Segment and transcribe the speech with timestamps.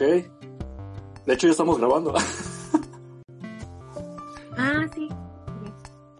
[0.00, 0.06] Ok.
[1.26, 2.14] De hecho, ya estamos grabando.
[4.56, 5.10] ah, sí.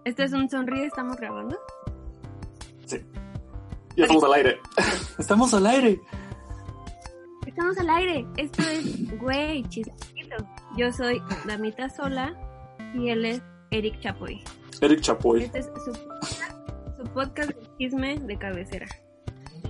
[0.04, 0.84] ¿Este es un sonríe?
[0.84, 1.58] ¿Estamos grabando?
[2.84, 2.98] Sí.
[3.96, 4.60] Ya estamos al aire.
[5.18, 5.98] estamos al aire.
[7.46, 8.26] Estamos al aire.
[8.36, 10.36] Esto es, güey, chistito.
[10.76, 12.34] Yo soy Damita Sola
[12.94, 14.44] y él es Eric Chapoy.
[14.82, 15.44] Eric Chapoy.
[15.44, 18.86] Este es su, su podcast de chisme de cabecera.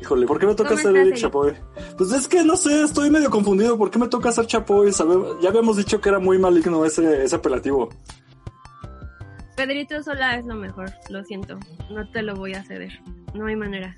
[0.00, 1.54] Híjole, ¿por qué me toca ser Eric Chapoy?
[1.98, 3.76] Pues es que no sé, estoy medio confundido.
[3.76, 4.90] ¿Por qué me toca ser Chapoy?
[5.42, 7.90] ya habíamos dicho que era muy maligno ese, ese apelativo.
[9.56, 11.58] Pedrito Sola es lo mejor, lo siento.
[11.90, 12.98] No te lo voy a ceder.
[13.34, 13.94] No hay manera.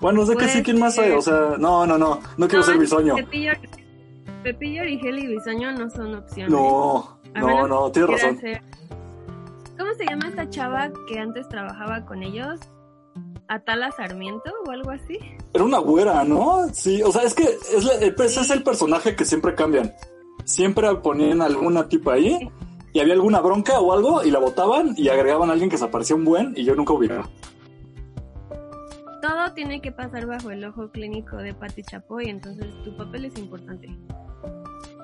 [0.00, 1.10] Bueno, sé que sí, ¿quién más hay?
[1.10, 2.20] O sea, no, no, no.
[2.36, 3.16] No quiero ser bisoño.
[3.16, 3.52] Pepillo,
[4.44, 6.52] Pepillo Origel y bisoño no son opciones.
[6.52, 8.38] No, no, no, tienes razón.
[9.76, 12.60] ¿Cómo se llama esta chava que antes trabajaba con ellos?
[13.48, 15.18] Atala Sarmiento o algo así.
[15.52, 16.68] Era una güera, ¿no?
[16.72, 19.94] Sí, o sea, es que es, es el personaje que siempre cambian.
[20.44, 22.50] Siempre ponían alguna tipa ahí
[22.92, 25.84] y había alguna bronca o algo y la votaban y agregaban a alguien que se
[25.84, 27.28] aparecía un buen y yo nunca hubiera.
[29.20, 33.36] Todo tiene que pasar bajo el ojo clínico de Patti Chapoy, entonces tu papel es
[33.38, 33.88] importante.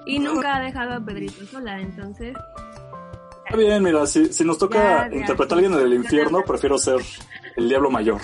[0.06, 2.34] Y nunca ha dejado a Pedrito sola, entonces
[3.44, 7.00] Está bien, mira, si, nos toca interpretar a alguien del infierno, prefiero ser
[7.56, 8.20] el diablo mayor.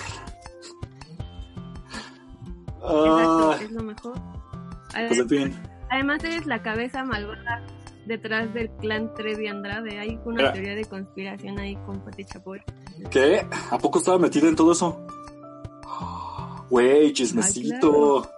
[2.81, 4.13] Exacto, es lo mejor.
[4.91, 5.51] Pues.
[5.89, 7.63] Además eres la cabeza malvada
[8.05, 9.99] detrás del clan Trevi Andrade.
[9.99, 12.61] Hay una teoría de conspiración ahí con Pati Chapoy.
[13.11, 13.45] ¿Qué?
[13.71, 15.05] ¿A poco estaba metida en todo eso?
[16.69, 18.29] Güey, chismecito.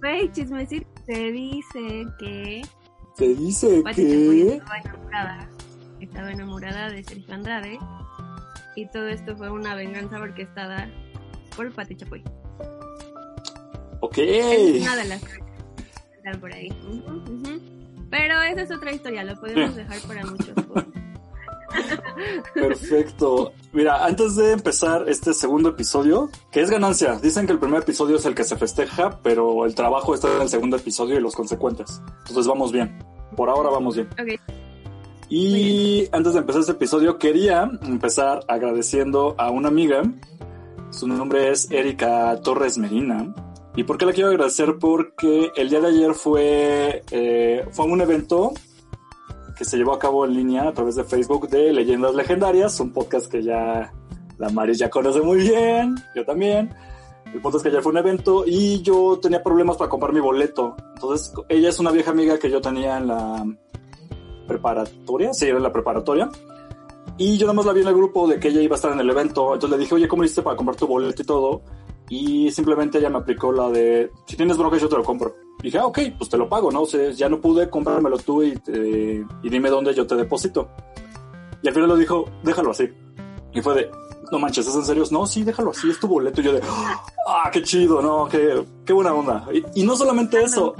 [0.00, 0.88] Güey, chismecito.
[1.06, 2.62] Se dice que
[3.14, 4.56] se dice que...
[4.56, 5.48] Estaba enamorada,
[6.00, 7.78] estaba enamorada de Sergio Andrade
[8.74, 10.90] y todo esto fue una venganza orquestada
[11.56, 12.22] por Pati Chapoy.
[14.00, 14.18] Ok.
[14.18, 15.22] Es una de las
[16.24, 16.72] están por ahí.
[18.10, 20.54] Pero esa es otra historia, lo podemos dejar para muchos.
[22.54, 23.52] Perfecto.
[23.72, 28.16] Mira, antes de empezar este segundo episodio, que es ganancia, dicen que el primer episodio
[28.16, 31.34] es el que se festeja, pero el trabajo está en el segundo episodio y los
[31.34, 32.00] consecuentes.
[32.20, 32.96] Entonces vamos bien.
[33.36, 34.08] Por ahora vamos bien.
[35.28, 40.02] Y antes de empezar este episodio, quería empezar agradeciendo a una amiga.
[40.90, 43.34] Su nombre es Erika Torres Medina.
[43.76, 44.76] ¿Y por qué la quiero agradecer?
[44.78, 48.52] Porque el día de ayer fue, eh, fue un evento
[49.56, 52.92] que se llevó a cabo en línea a través de Facebook de Leyendas Legendarias, un
[52.92, 53.92] podcast que ya
[54.38, 56.74] la Mari ya conoce muy bien, yo también.
[57.32, 60.20] El punto es que ayer fue un evento y yo tenía problemas para comprar mi
[60.20, 60.76] boleto.
[60.94, 63.44] Entonces, ella es una vieja amiga que yo tenía en la
[64.46, 66.30] preparatoria, sí, era la preparatoria.
[67.16, 68.92] Y yo nada más la vi en el grupo de que ella iba a estar
[68.92, 69.54] en el evento.
[69.54, 71.62] Entonces le dije, oye, ¿cómo hiciste para comprar tu boleto y todo?
[72.08, 75.34] Y simplemente ella me aplicó la de, si tienes bronca yo te lo compro.
[75.60, 76.82] Y dije, ah, ok, pues te lo pago, ¿no?
[76.82, 78.60] O sea, ya no pude, comprármelo tú y,
[79.42, 80.68] y dime dónde yo te deposito.
[81.62, 82.90] Y al final lo dijo, déjalo así.
[83.54, 83.90] Y fue de,
[84.30, 85.04] no manches, ¿es en serio?
[85.10, 86.40] No, sí, déjalo así, es tu boleto.
[86.40, 86.60] Y yo de,
[87.26, 88.28] ah, qué chido, ¿no?
[88.28, 89.46] Qué, qué buena onda.
[89.74, 90.74] Y, no solamente eso,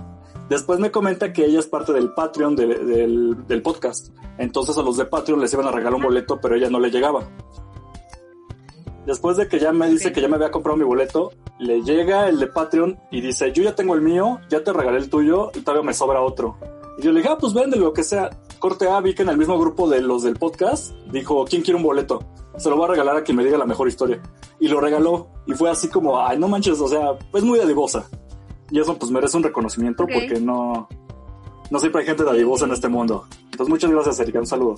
[0.49, 4.15] después me comenta que ella es parte del Patreon del, del podcast.
[4.39, 6.91] Entonces a los de Patreon les iban a regalar un boleto, pero ella no le
[6.91, 7.29] llegaba.
[9.07, 12.29] Después de que ya me dice que ya me había comprado mi boleto, le llega
[12.29, 15.51] el de Patreon y dice, yo ya tengo el mío, ya te regalé el tuyo
[15.55, 16.57] y todavía me sobra otro.
[16.97, 18.31] Y yo le dije, ah, pues vende lo que sea.
[18.59, 21.77] Corte A, vi que en el mismo grupo de los del podcast dijo, ¿quién quiere
[21.77, 22.25] un boleto?
[22.57, 24.23] Se lo voy a regalar a quien me diga la mejor historia.
[24.59, 25.29] Y lo regaló.
[25.47, 28.09] Y fue así como, ay, no manches, o sea, es muy dadivosa.
[28.75, 30.89] Y eso pues merece un reconocimiento porque no,
[31.71, 33.25] no siempre hay gente dadivosa en este mundo.
[33.45, 34.75] Entonces muchas gracias, Erika, un saludo.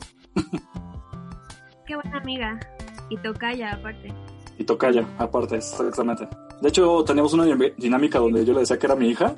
[1.86, 2.60] Qué buena amiga.
[3.08, 4.12] Y tocaya, aparte.
[4.58, 6.28] Y tocaya, aparte, exactamente.
[6.60, 7.46] De hecho, teníamos una
[7.78, 9.34] dinámica donde yo le decía que era mi hija.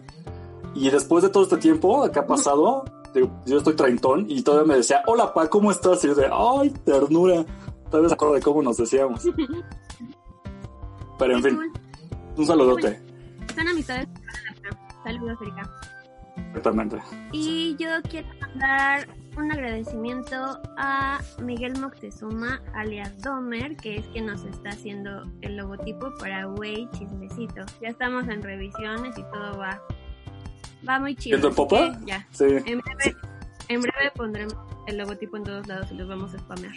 [0.75, 2.84] Y después de todo este tiempo que ha pasado,
[3.46, 6.02] yo estoy treintón y todavía me decía, hola pa, ¿cómo estás?
[6.02, 7.44] Y yo de, ay, ternura.
[7.92, 9.22] Tal vez acuerdo de cómo nos decíamos.
[11.16, 11.58] Pero en fin,
[12.37, 13.07] un saludote.
[13.55, 14.09] Son amistades.
[15.05, 15.71] Saludos, Erika.
[16.49, 16.99] Exactamente.
[17.33, 24.45] Y yo quiero mandar un agradecimiento a Miguel Moctezuma, alias Domer, que es quien nos
[24.45, 27.65] está haciendo el logotipo para Way Chismecito.
[27.81, 29.81] Ya estamos en revisiones y todo va,
[30.89, 31.49] va muy chido.
[31.49, 31.99] ¿En popa?
[32.05, 32.27] Ya.
[32.33, 32.45] Sí.
[32.45, 33.17] En breve,
[33.69, 34.56] en breve pondremos
[34.87, 36.75] el logotipo en todos lados y los vamos a spamear.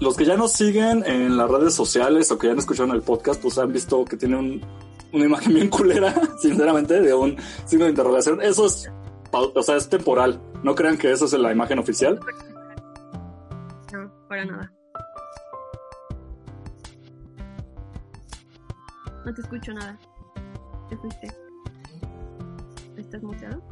[0.00, 2.94] Los que ya nos siguen en las redes sociales o que ya han escuchado en
[2.94, 4.60] el podcast, pues han visto que tiene un,
[5.12, 8.40] una imagen bien culera, sinceramente, de un signo de interrogación.
[8.42, 8.90] Eso es
[9.32, 10.40] o sea, es temporal.
[10.62, 12.18] No crean que eso es la imagen oficial.
[13.92, 14.72] No, para nada.
[19.24, 19.98] No te escucho nada.
[20.88, 21.28] Te fuiste.
[22.96, 23.62] ¿Estás muteado?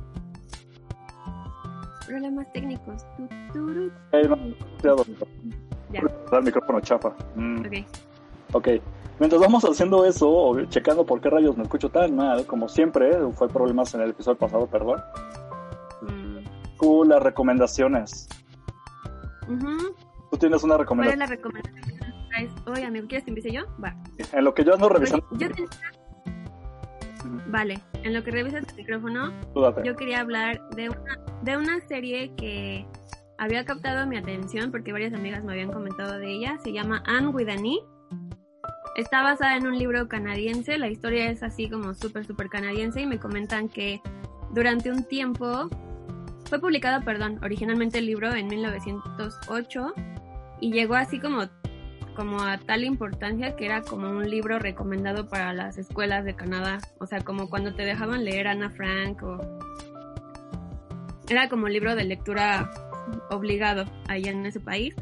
[2.06, 3.02] Problemas técnicos.
[3.16, 5.04] Tu, no, muteado.
[5.92, 6.00] Ya.
[6.38, 7.14] el micrófono chafa.
[7.34, 7.74] Mm, Ok.
[8.52, 8.68] ok.
[9.18, 13.12] Mientras vamos haciendo eso, o checando por qué rayos me escucho tan mal, como siempre,
[13.32, 15.00] fue problemas en el episodio pasado, perdón.
[16.02, 16.38] Mm,
[16.78, 18.28] Tú, las recomendaciones.
[19.48, 19.94] ujú.
[20.30, 21.18] Tú tienes una ¿Cuál es recomendación.
[21.18, 21.96] la recomendación?
[22.66, 23.62] Oye, amigo, ¿quieres que empiece yo?
[23.82, 23.96] Va.
[24.32, 25.70] En lo que yo ando revisando, yo tenía-
[27.48, 29.82] Vale, en lo que revisas el micrófono, tú date.
[29.84, 32.86] yo quería hablar de una, de una serie que
[33.38, 36.58] había captado mi atención porque varias amigas me habían comentado de ella.
[36.62, 37.78] Se llama Anne with an E.
[38.96, 40.78] Está basada en un libro canadiense.
[40.78, 44.00] La historia es así como súper, súper canadiense y me comentan que
[44.54, 45.68] durante un tiempo
[46.46, 49.92] fue publicado, perdón, originalmente el libro en 1908
[50.62, 51.42] y llegó así como
[52.14, 56.78] como a tal importancia que era como un libro recomendado para las escuelas de Canadá.
[56.98, 59.38] O sea, como cuando te dejaban leer Ana Frank o...
[61.28, 62.70] Era como libro de lectura
[63.28, 64.94] obligado allá en ese país.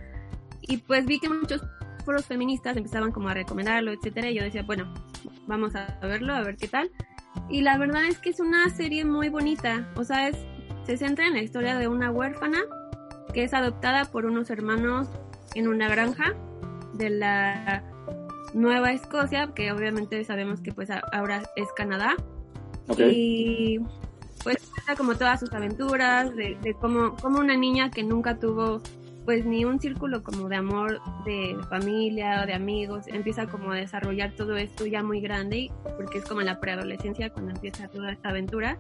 [0.63, 1.63] Y pues vi que muchos
[2.05, 4.93] foros feministas empezaban como a recomendarlo, etcétera, y yo decía, bueno,
[5.47, 6.91] vamos a verlo, a ver qué tal.
[7.49, 9.89] Y la verdad es que es una serie muy bonita.
[9.97, 10.37] O sea, es,
[10.87, 12.61] se centra en la historia de una huérfana
[13.33, 15.09] que es adoptada por unos hermanos
[15.55, 16.35] en una granja
[16.95, 17.83] de la
[18.55, 22.15] Nueva Escocia, que obviamente sabemos que pues ahora es Canadá.
[22.99, 23.81] Y
[24.45, 24.59] pues
[24.97, 28.81] como todas sus aventuras, de, de cómo, cómo una niña que nunca tuvo
[29.25, 33.77] pues ni un círculo como de amor de familia o de amigos, empieza como a
[33.77, 38.31] desarrollar todo esto ya muy grande, porque es como la preadolescencia cuando empieza toda esta
[38.31, 38.79] aventura,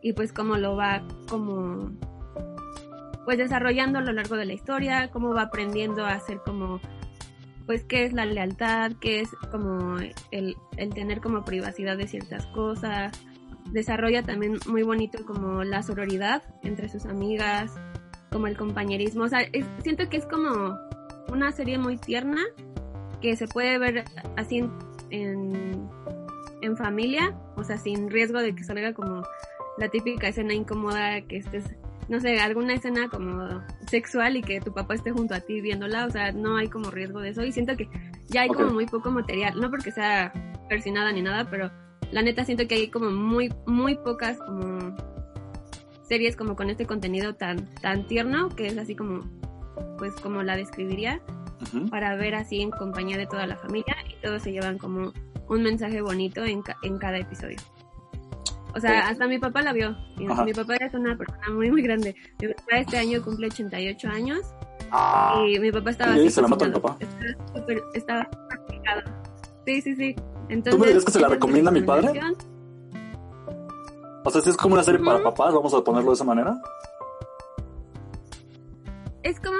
[0.00, 1.92] y pues cómo lo va como
[3.24, 6.80] pues desarrollando a lo largo de la historia, cómo va aprendiendo a hacer como
[7.66, 9.96] pues qué es la lealtad, qué es como
[10.30, 13.12] el, el tener como privacidad de ciertas cosas,
[13.70, 17.74] desarrolla también muy bonito como la sororidad entre sus amigas,
[18.32, 20.78] como el compañerismo, o sea, es- siento que es como
[21.28, 22.42] una serie muy tierna
[23.20, 24.04] que se puede ver
[24.36, 24.70] así en,
[25.10, 25.88] en,
[26.62, 29.22] en familia, o sea, sin riesgo de que salga como
[29.78, 31.64] la típica escena incómoda que estés,
[32.08, 36.06] no sé, alguna escena como sexual y que tu papá esté junto a ti viéndola,
[36.06, 37.42] o sea, no hay como riesgo de eso.
[37.44, 37.88] Y siento que
[38.26, 40.32] ya hay como muy poco material, no porque sea
[40.68, 41.70] persinada ni nada, pero
[42.10, 44.94] la neta siento que hay como muy, muy pocas como
[46.12, 49.22] series como con este contenido tan, tan tierno, que es así como,
[49.96, 51.22] pues como la describiría,
[51.62, 51.88] Ujú.
[51.88, 55.12] para ver así en compañía de toda la familia y todos se llevan como
[55.48, 57.56] un mensaje bonito en, ca- en cada episodio.
[58.74, 59.96] O sea, hasta mi papá la vio.
[60.28, 60.44] Ajá.
[60.44, 62.14] mi papá es una persona muy, muy grande.
[62.42, 64.40] Mi papá este año cumple 88 años
[64.90, 66.82] Ah, y mi papá estaba así se la mi cocinando.
[66.82, 66.96] papá.
[67.00, 68.28] Estaba súper, estaba.
[69.66, 70.14] Sí, sí, sí.
[70.50, 72.20] Entonces, ¿Tú me dirías que se la mi recomienda mi padre?
[74.24, 76.60] O sea, si es como una serie para papás, vamos a ponerlo de esa manera.
[79.22, 79.58] es como,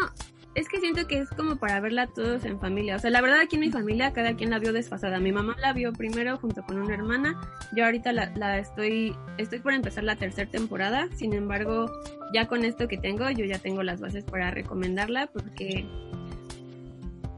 [0.54, 2.96] es que siento que es como para verla todos en familia.
[2.96, 5.18] O sea, la verdad aquí en mi familia cada quien la vio desfasada.
[5.18, 7.40] Mi mamá la vio primero junto con una hermana.
[7.74, 11.08] Yo ahorita la, la estoy, estoy por empezar la tercera temporada.
[11.14, 11.90] Sin embargo,
[12.34, 15.86] ya con esto que tengo, yo ya tengo las bases para recomendarla porque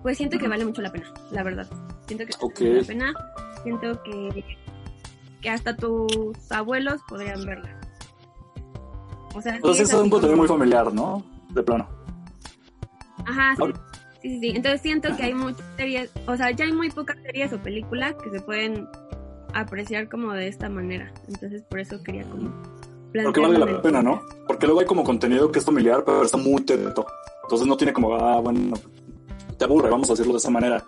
[0.02, 1.66] pues siento que vale mucho la pena, la verdad.
[2.06, 3.14] Siento que vale la pena.
[3.62, 4.44] Siento que,
[5.44, 6.08] que hasta tus
[6.50, 7.78] abuelos podrían verla.
[9.34, 11.22] O sea, sea, sí es un contenido muy familiar, ¿no?
[11.50, 11.86] De plano.
[13.26, 13.72] Ajá, sí.
[14.22, 14.52] Sí, sí, sí.
[14.56, 18.14] Entonces siento que hay muchas series, o sea, ya hay muy pocas series o películas
[18.24, 18.88] que se pueden
[19.52, 21.12] apreciar como de esta manera.
[21.28, 22.50] Entonces por eso quería como
[23.22, 24.22] Porque vale la pena, ¿no?
[24.46, 27.04] Porque luego hay como contenido que es familiar, pero está muy teto.
[27.42, 28.78] Entonces no tiene como, ah, bueno,
[29.58, 30.82] te aburre, vamos a decirlo de esa manera.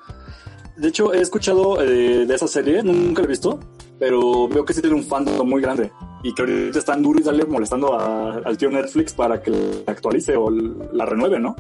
[0.79, 3.61] De hecho, he escuchado eh, de esa serie, nunca la he visto,
[3.99, 5.91] pero veo que sí tiene un fandom muy grande.
[6.23, 9.93] Y que ahorita están duro y dale molestando a- al tío Netflix para que la
[9.93, 11.55] actualice o la renueve, ¿no?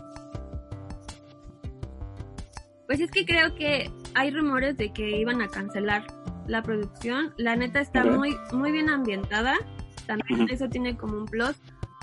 [2.87, 6.05] Pues es que creo que hay rumores de que iban a cancelar
[6.47, 7.33] la producción.
[7.37, 9.55] La neta está muy, muy bien ambientada.
[10.07, 11.57] También eso tiene como un plus.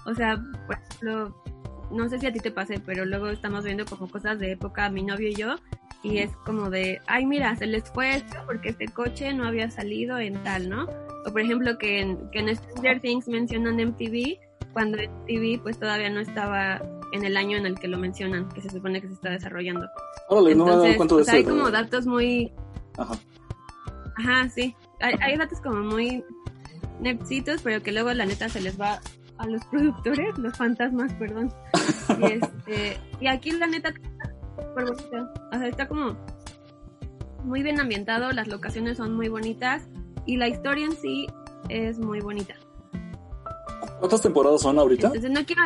[0.06, 0.38] O sea,
[0.68, 1.44] por ejemplo,
[1.90, 4.90] no sé si a ti te pase, pero luego estamos viendo como cosas de época,
[4.90, 5.56] mi novio y yo,
[6.04, 9.72] y es como de, ay, mira, se les fue esto porque este coche no había
[9.72, 10.86] salido en tal, ¿no?
[11.26, 14.38] O por ejemplo, que en, que en Stranger Things mencionan MTV,
[14.74, 16.82] cuando MTV pues todavía no estaba
[17.14, 19.88] en el año en el que lo mencionan, que se supone que se está desarrollando.
[20.28, 22.52] Órale, no me Entonces, cuenta de o sea, hay como datos muy,
[22.98, 23.14] Ajá.
[24.18, 26.24] ajá, sí, hay, hay datos como muy
[27.00, 29.00] nerdzitos, pero que luego la neta se les va
[29.38, 31.54] a los productores, los fantasmas, perdón.
[32.20, 33.94] Y, este, y aquí la neta
[34.76, 36.18] O sea, está como
[37.44, 39.88] muy bien ambientado, las locaciones son muy bonitas
[40.26, 41.28] y la historia en sí
[41.70, 42.56] es muy bonita.
[44.00, 45.08] ¿Cuántas temporadas son ahorita?
[45.08, 45.62] Entonces no quiero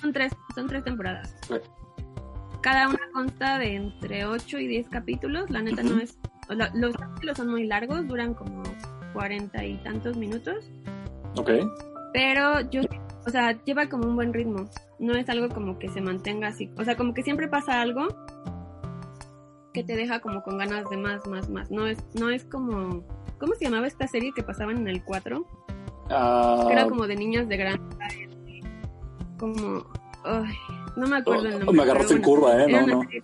[0.00, 1.34] Son tres, son tres temporadas.
[2.60, 5.50] Cada una consta de entre 8 y 10 capítulos.
[5.50, 5.96] La neta Ujú.
[5.96, 6.18] no es...
[6.74, 8.62] los capítulos son muy largos, duran como
[9.12, 10.70] 40 y tantos minutos.
[11.36, 11.50] Ok.
[12.12, 12.80] Pero yo,
[13.26, 14.66] o sea, lleva como un buen ritmo.
[14.98, 16.70] No es algo como que se mantenga así.
[16.78, 18.08] O sea, como que siempre pasa algo
[19.72, 21.70] que te deja como con ganas de más, más, más.
[21.70, 23.04] No es, no es como...
[23.38, 25.44] ¿Cómo se llamaba esta serie que pasaban en el 4?
[26.10, 27.80] Ah, Que era como de niñas de gran...
[29.38, 29.84] Como...
[30.24, 30.54] ay,
[30.96, 31.76] no me acuerdo el Oh, nombre.
[31.76, 32.68] me agarraste en curva, ¿eh?
[32.70, 33.02] No, no.
[33.02, 33.22] serie-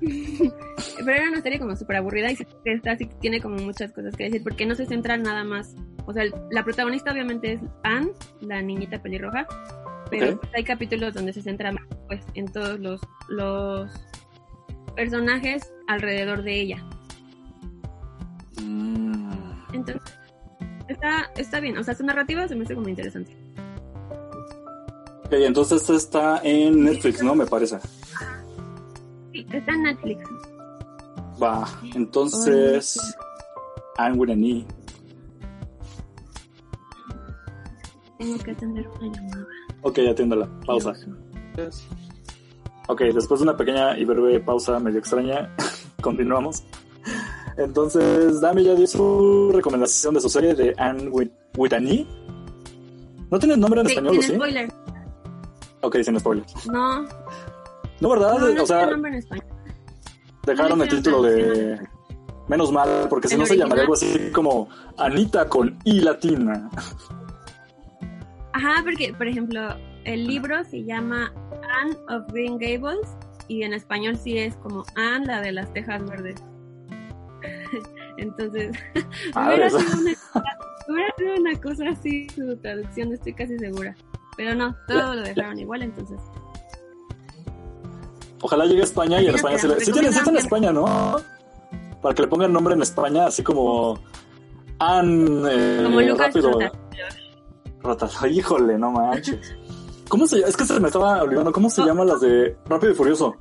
[0.98, 3.92] pero era una serie como súper aburrida y siento que esta sí tiene como muchas
[3.92, 5.74] cosas que decir porque no se centra nada más.
[6.06, 9.46] O sea, la protagonista obviamente es Anne, la niñita pelirroja,
[10.10, 13.90] pero pues, hay capítulos donde se centra más pues en todos los, los
[14.94, 16.84] personajes alrededor de ella.
[18.60, 19.32] mm,
[19.72, 20.02] Entonces,
[20.88, 21.78] está, está bien.
[21.78, 23.34] O sea, su narrativa se me hace como interesante.
[25.24, 27.34] ok, entonces está en Netflix, ¿no?
[27.34, 27.78] Me parece.
[29.32, 30.28] Sí, está en Netflix.
[31.42, 32.98] Va, entonces...
[33.98, 34.66] I'm with an E.
[38.18, 39.46] Tengo que atender una llamada.
[39.82, 40.48] Ok, atiéndala.
[40.66, 40.92] Pausa.
[42.88, 45.54] Ok, después de una pequeña y breve pausa medio extraña,
[46.02, 46.62] continuamos.
[47.56, 52.06] Entonces, Dami ya dio su recomendación de su serie de Anne E.
[53.30, 54.34] ¿No tiene nombre en Sí, español sin sí?
[54.34, 54.72] spoiler.
[55.82, 56.66] Ok, sin spoilers.
[56.66, 57.02] No,
[58.00, 58.38] No, ¿verdad?
[58.38, 59.46] no, no o sea, tiene nombre en español.
[60.46, 61.80] dejaron no el título de...
[62.48, 64.68] Menos mal, porque si no se llamaría algo así como
[64.98, 66.68] Anita con I latina.
[68.54, 71.32] Ajá, porque, por ejemplo, el libro se llama
[71.80, 73.16] Anne of Green Gables
[73.48, 76.40] y en español sí es como Anne, la de las tejas verdes.
[78.16, 78.70] Entonces,
[79.34, 80.14] hubiera sido, una,
[80.88, 83.96] hubiera sido una cosa así su traducción, estoy casi segura.
[84.36, 86.20] Pero no, todo lo dejaron igual, entonces.
[88.40, 89.80] Ojalá llegue a España y en España se le...
[89.80, 91.16] Sí sí está en España, ¿no?
[92.00, 93.98] Para que le pongan nombre en España, así como...
[94.78, 95.48] Anne...
[95.50, 96.83] eh, Como Lucas rápido.
[97.84, 99.54] Rata- Híjole, no manches.
[100.08, 100.48] ¿Cómo se llama?
[100.48, 101.52] Es que se me estaba olvidando.
[101.52, 103.36] ¿Cómo se llaman las de Rápido y Furioso?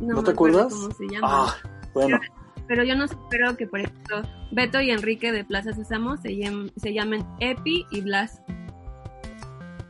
[0.00, 0.72] No, ¿No me te acuerdas?
[0.72, 1.28] cómo se llama.
[1.30, 1.54] Ah,
[1.94, 2.18] bueno.
[2.68, 6.70] Pero yo no espero que, por ejemplo, Beto y Enrique de Plaza Sésamo se, llam-
[6.76, 8.40] se llamen Epi y Blas.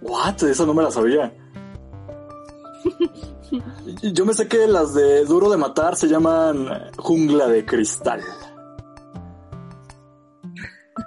[0.01, 0.43] What?
[0.45, 1.31] Esa no me la sabía.
[4.15, 8.23] Yo me sé que las de Duro de Matar se llaman Jungla de Cristal.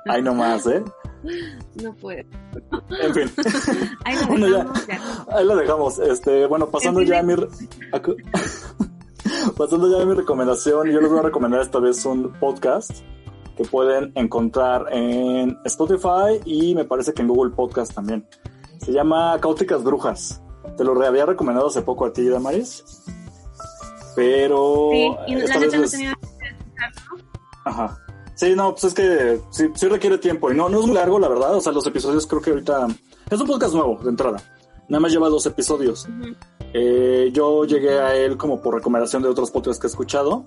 [0.07, 0.83] Ahí nomás, ¿eh?
[1.81, 2.21] No puedo.
[3.01, 3.31] En fin.
[4.05, 5.25] Ahí lo Bueno, dejamos, ya.
[5.31, 5.99] Ahí lo dejamos.
[5.99, 7.35] Este, bueno, pasando ya a mi
[9.57, 12.91] pasando ya a mi recomendación, yo les voy a recomendar esta vez un podcast
[13.55, 18.27] que pueden encontrar en Spotify y me parece que en Google Podcast también.
[18.79, 20.41] Se llama Cáuticas Brujas.
[20.77, 22.83] Te lo había recomendado hace poco a ti, Damaris.
[24.15, 26.13] Pero Sí, y la neta no les- tenía.
[27.65, 27.97] Ajá.
[28.43, 31.17] Sí, no, pues es que sí, sí requiere tiempo y no, no es muy largo,
[31.17, 31.55] la verdad.
[31.55, 32.87] O sea, los episodios creo que ahorita
[33.31, 34.43] es un podcast nuevo de entrada.
[34.89, 36.09] Nada más lleva dos episodios.
[36.73, 40.45] Eh, yo llegué a él como por recomendación de otros podcasts que he escuchado.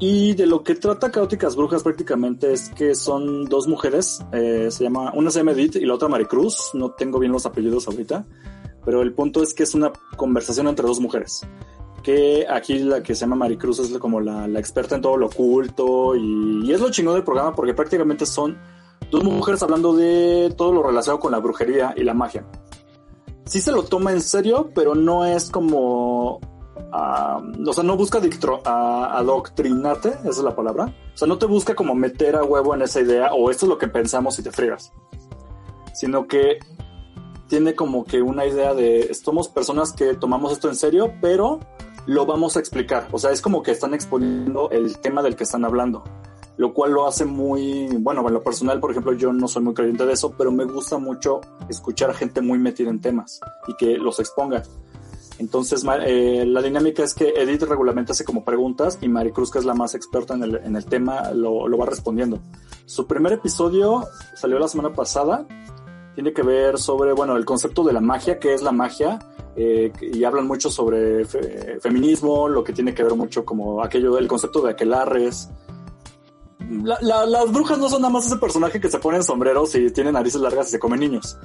[0.00, 4.20] Y de lo que trata Caóticas Brujas prácticamente es que son dos mujeres.
[4.32, 6.72] eh, se llama, una se llama Edith y la otra Maricruz.
[6.74, 8.26] No tengo bien los apellidos ahorita.
[8.84, 11.42] Pero el punto es que es una conversación entre dos mujeres.
[12.04, 15.26] Que aquí la que se llama Maricruz es como la, la experta en todo lo
[15.26, 16.14] oculto.
[16.14, 18.56] Y, y es lo chingón del programa porque prácticamente son
[19.10, 22.44] dos mujeres hablando de todo lo relacionado con la brujería y la magia
[23.46, 26.40] sí se lo toma en serio, pero no es como...
[26.92, 28.20] ah, o sea, no busca
[28.64, 30.94] a- adoctrinarte, esa es la palabra.
[31.14, 33.70] O sea, no te busca como meter a huevo en esa idea o esto es
[33.70, 34.92] lo que pensamos y te friegas.
[35.92, 36.58] Sino que
[37.46, 41.60] tiene como que una idea de somos personas que tomamos esto en serio, pero
[42.06, 43.08] lo vamos a explicar.
[43.12, 46.04] O sea, es como que están exponiendo el tema del que están hablando
[46.56, 49.74] lo cual lo hace muy, bueno, en lo personal, por ejemplo, yo no soy muy
[49.74, 53.74] creyente de eso, pero me gusta mucho escuchar a gente muy metida en temas y
[53.74, 54.62] que los exponga.
[55.38, 59.64] Entonces, eh, la dinámica es que Edith regularmente hace como preguntas y Maricruz, que es
[59.64, 62.38] la más experta en el, en el tema, lo, lo va respondiendo.
[62.86, 64.04] Su primer episodio
[64.36, 65.44] salió la semana pasada.
[66.14, 69.18] Tiene que ver sobre, bueno, el concepto de la magia, que es la magia,
[69.56, 74.14] eh, y hablan mucho sobre fe- feminismo, lo que tiene que ver mucho como aquello
[74.14, 75.48] del concepto de aquelarres,
[76.70, 79.90] la- la- las brujas no son nada más ese personaje que se ponen sombreros y
[79.90, 81.36] tiene narices largas y se comen niños.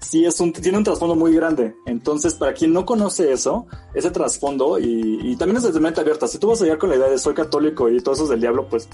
[0.00, 1.74] Sí, es un, tiene un trasfondo muy grande.
[1.86, 6.28] Entonces, para quien no conoce eso, ese trasfondo, y, y también es desde mente abierta.
[6.28, 8.40] Si tú vas allá con la idea de soy católico y todo eso es del
[8.40, 8.88] diablo, pues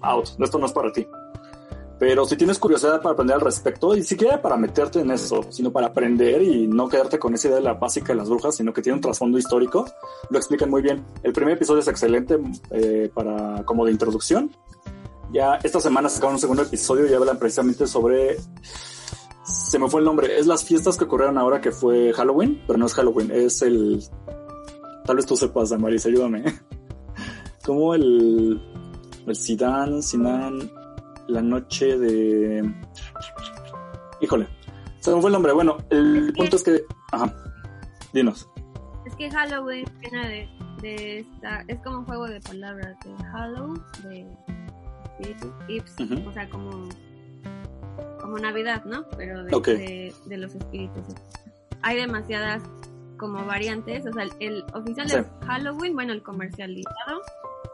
[0.00, 1.06] out, esto no es para ti.
[1.98, 5.72] Pero si tienes curiosidad para aprender al respecto, y siquiera para meterte en eso, sino
[5.72, 8.72] para aprender y no quedarte con esa idea de la básica de las brujas, sino
[8.72, 9.86] que tiene un trasfondo histórico,
[10.28, 11.04] lo explican muy bien.
[11.22, 12.38] El primer episodio es excelente
[12.70, 14.50] eh, para como de introducción.
[15.32, 18.36] Ya esta semana sacaron un segundo episodio y hablan precisamente sobre
[19.46, 20.38] se me fue el nombre.
[20.38, 24.02] Es las fiestas que ocurrieron ahora que fue Halloween, pero no es Halloween, es el.
[25.04, 26.44] Tal vez tú sepas, Damaris, ayúdame.
[27.64, 28.60] Como el.
[29.26, 30.70] El Sidan, Sinan,
[31.28, 32.74] la noche de.
[34.20, 34.46] Híjole,
[35.00, 35.52] se me fue el nombre.
[35.52, 36.84] Bueno, el punto es que.
[37.12, 37.34] Ajá,
[38.12, 38.48] dinos.
[39.06, 40.48] Es que Halloween viene de,
[40.82, 41.64] de esta.
[41.68, 44.26] Es como un juego de palabras de Hallow, de
[45.20, 46.88] espíritus, o sea, como
[48.20, 49.04] como Navidad, ¿no?
[49.16, 51.04] Pero de, de, los espíritus.
[51.82, 52.62] Hay demasiadas
[53.18, 57.22] como variantes, o sea, el, oficial es Halloween, bueno, el comercializado,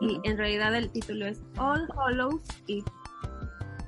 [0.00, 2.84] y en realidad el título es All Hallows Eve.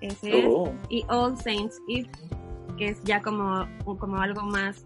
[0.05, 0.71] Ese es, oh.
[0.91, 2.11] y All Saints Eve,
[2.77, 3.67] que es ya como,
[3.99, 4.85] como algo más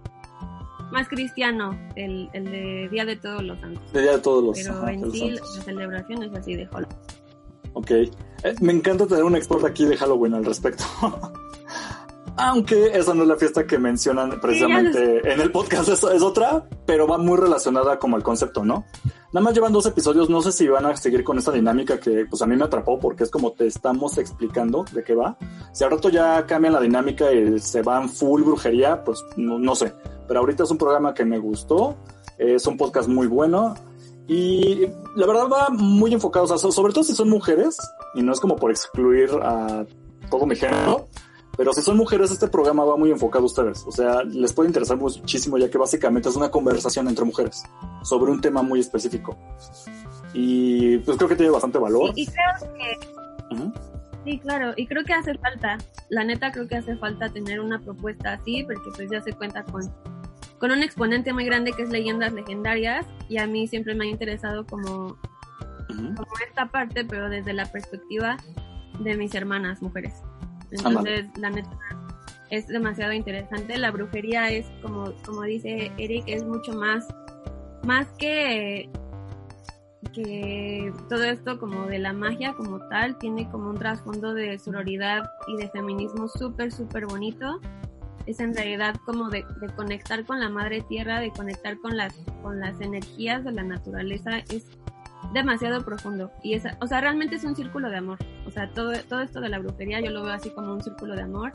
[0.93, 3.93] más cristiano, el, el de Día de Todos los Santos.
[3.93, 6.97] Día de Todos los Pero en sí la celebración es así de Halloween.
[7.75, 7.91] Ok.
[7.91, 8.11] Eh,
[8.61, 10.85] me encanta tener un export aquí de Halloween al respecto.
[12.37, 16.69] Aunque esa no es la fiesta que mencionan precisamente en el podcast, es, es, otra,
[16.87, 18.87] pero va muy relacionada como el concepto, ¿no?
[19.33, 22.25] Nada más llevan dos episodios, no sé si van a seguir con esta dinámica que
[22.25, 25.37] pues a mí me atrapó porque es como te estamos explicando de qué va.
[25.73, 29.75] Si al rato ya cambian la dinámica y se van full brujería, pues no, no
[29.75, 29.93] sé.
[30.27, 31.97] Pero ahorita es un programa que me gustó,
[32.39, 33.75] es un podcast muy bueno
[34.29, 37.79] y la verdad va muy enfocado, o sea, sobre todo si son mujeres,
[38.15, 39.87] y no es como por excluir a
[40.31, 41.08] todo mi género,
[41.59, 43.85] pero si son mujeres, este programa va muy enfocado a ustedes.
[43.85, 47.65] O sea, les puede interesar muchísimo ya que básicamente es una conversación entre mujeres
[48.05, 49.37] sobre un tema muy específico.
[50.33, 52.13] Y pues creo que tiene bastante valor.
[52.15, 53.69] Y, creo que...
[54.25, 55.79] Sí, claro, y creo que hace falta,
[56.11, 59.65] la neta creo que hace falta tener una propuesta así, porque pues ya se cuenta
[59.65, 59.83] con,
[60.59, 64.09] con un exponente muy grande que es leyendas legendarias, y a mí siempre me ha
[64.09, 65.19] interesado como,
[65.89, 68.37] como esta parte, pero desde la perspectiva
[69.01, 70.23] de mis hermanas mujeres.
[70.71, 71.79] Entonces, la neta
[72.51, 73.77] es demasiado interesante.
[73.77, 77.07] La brujería es, como, como dice Eric, es mucho más,
[77.85, 78.89] más que,
[80.13, 85.31] que todo esto como de la magia como tal, tiene como un trasfondo de sororidad
[85.49, 87.61] y de feminismo súper, súper bonito.
[88.27, 92.15] Es en realidad como de, de, conectar con la madre tierra, de conectar con las,
[92.43, 94.39] con las energías de la naturaleza.
[94.51, 94.67] Es
[95.33, 96.31] demasiado profundo.
[96.43, 98.19] Y esa, o sea, realmente es un círculo de amor.
[98.47, 101.15] O sea, todo, todo esto de la brujería yo lo veo así como un círculo
[101.15, 101.53] de amor.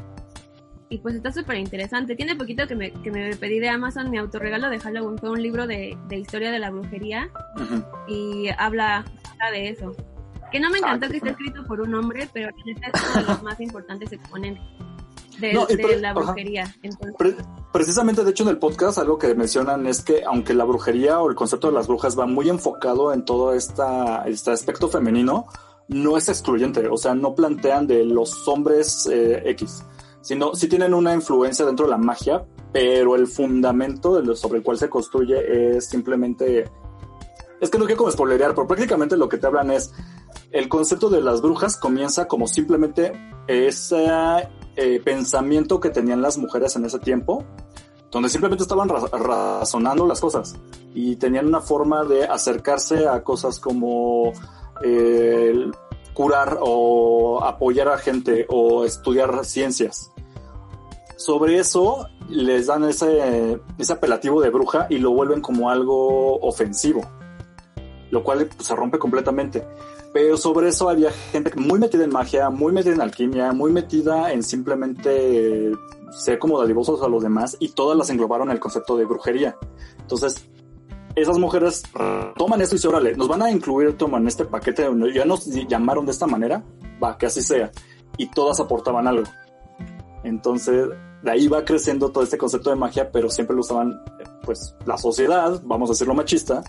[0.90, 2.16] Y pues está súper interesante.
[2.16, 5.18] Tiene poquito que me, que me pedí de Amazon mi autorregalo de Halloween.
[5.18, 7.30] Fue un libro de, de historia de la brujería.
[8.08, 9.04] Y habla,
[9.52, 9.96] de eso.
[10.52, 12.56] Que no me encantó que esté escrito por un hombre, pero es
[13.12, 14.64] uno de los más importantes exponentes
[15.40, 16.76] de, la brujería.
[17.72, 21.30] precisamente, de hecho, en el podcast algo que mencionan es que aunque la brujería o
[21.30, 25.48] el concepto de las brujas va muy enfocado en todo esta, este aspecto femenino,
[25.88, 29.84] no es excluyente, o sea, no plantean de los hombres eh, X,
[30.22, 34.60] sino sí tienen una influencia dentro de la magia, pero el fundamento de lo, sobre
[34.60, 36.70] el cual se construye es simplemente...
[37.60, 39.94] Es que no quiero como spoilerear, pero prácticamente lo que te hablan es
[40.54, 43.12] el concepto de las brujas comienza como simplemente
[43.48, 47.44] esa eh, pensamiento que tenían las mujeres en ese tiempo,
[48.12, 50.56] donde simplemente estaban razonando las cosas
[50.94, 54.32] y tenían una forma de acercarse a cosas como
[54.84, 55.72] eh,
[56.14, 60.12] curar o apoyar a gente o estudiar ciencias.
[61.18, 67.02] Sobre eso les dan ese, ese apelativo de bruja y lo vuelven como algo ofensivo,
[68.12, 69.66] lo cual pues, se rompe completamente.
[70.14, 74.32] Pero sobre eso había gente muy metida en magia, muy metida en alquimia, muy metida
[74.32, 75.72] en simplemente
[76.12, 79.58] ser como dadivosos a los demás y todas las englobaron el concepto de brujería.
[80.00, 80.46] Entonces,
[81.16, 81.84] esas mujeres
[82.38, 86.06] toman eso y se órale, nos van a incluir, toman este paquete, ya nos llamaron
[86.06, 86.64] de esta manera,
[87.04, 87.72] va, que así sea.
[88.18, 89.24] Y todas aportaban algo.
[90.24, 90.90] Entonces,
[91.24, 94.00] de ahí va creciendo todo este concepto de magia, pero siempre lo usaban,
[94.44, 96.64] pues, la sociedad, vamos a decirlo machista,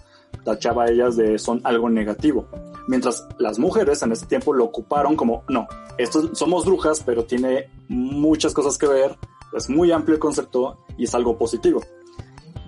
[0.44, 2.46] tachaba a ellas de son algo negativo.
[2.86, 5.66] Mientras las mujeres en ese tiempo lo ocuparon como, no,
[5.98, 9.16] estos somos brujas, pero tiene muchas cosas que ver,
[9.56, 11.80] es muy amplio el concepto y es algo positivo.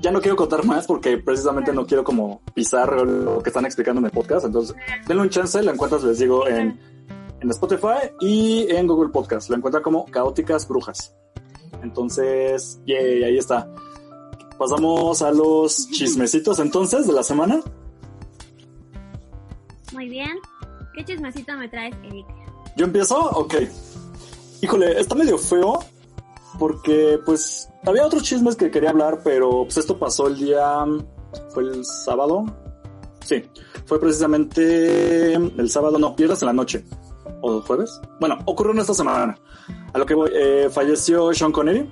[0.01, 3.99] Ya no quiero contar más porque precisamente no quiero como pisar lo que están explicando
[3.99, 4.77] en el podcast, entonces
[5.07, 6.79] denle un chance, lo encuentras, les digo, en,
[7.41, 11.15] en Spotify y en Google Podcast, lo encuentran como Caóticas Brujas.
[11.83, 13.69] Entonces, yay, ahí está.
[14.59, 17.61] Pasamos a los chismecitos entonces de la semana.
[19.93, 20.39] Muy bien.
[20.95, 22.27] ¿Qué chismecito me traes, Eric?
[22.77, 23.19] ¿Yo empiezo?
[23.31, 23.55] Ok.
[24.63, 25.81] híjole, está medio feo
[26.59, 30.85] porque pues había otros chismes que quería hablar, pero pues esto pasó el día,
[31.51, 32.45] fue el sábado,
[33.25, 33.45] sí,
[33.85, 36.85] fue precisamente el sábado, no, pierdas en la noche,
[37.43, 39.39] o jueves, bueno, ocurrió en esta semana,
[39.93, 41.89] a lo que voy, eh, falleció Sean Connery,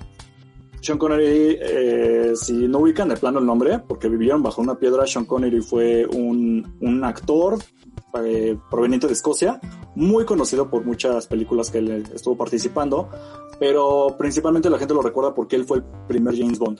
[0.85, 5.07] Sean Connery, eh, si no ubican de plano el nombre, porque vivieron bajo una piedra,
[5.07, 7.57] Sean Connery fue un, un actor
[8.23, 9.59] eh, proveniente de Escocia,
[9.95, 13.09] muy conocido por muchas películas que él estuvo participando,
[13.59, 16.79] pero principalmente la gente lo recuerda porque él fue el primer James Bond.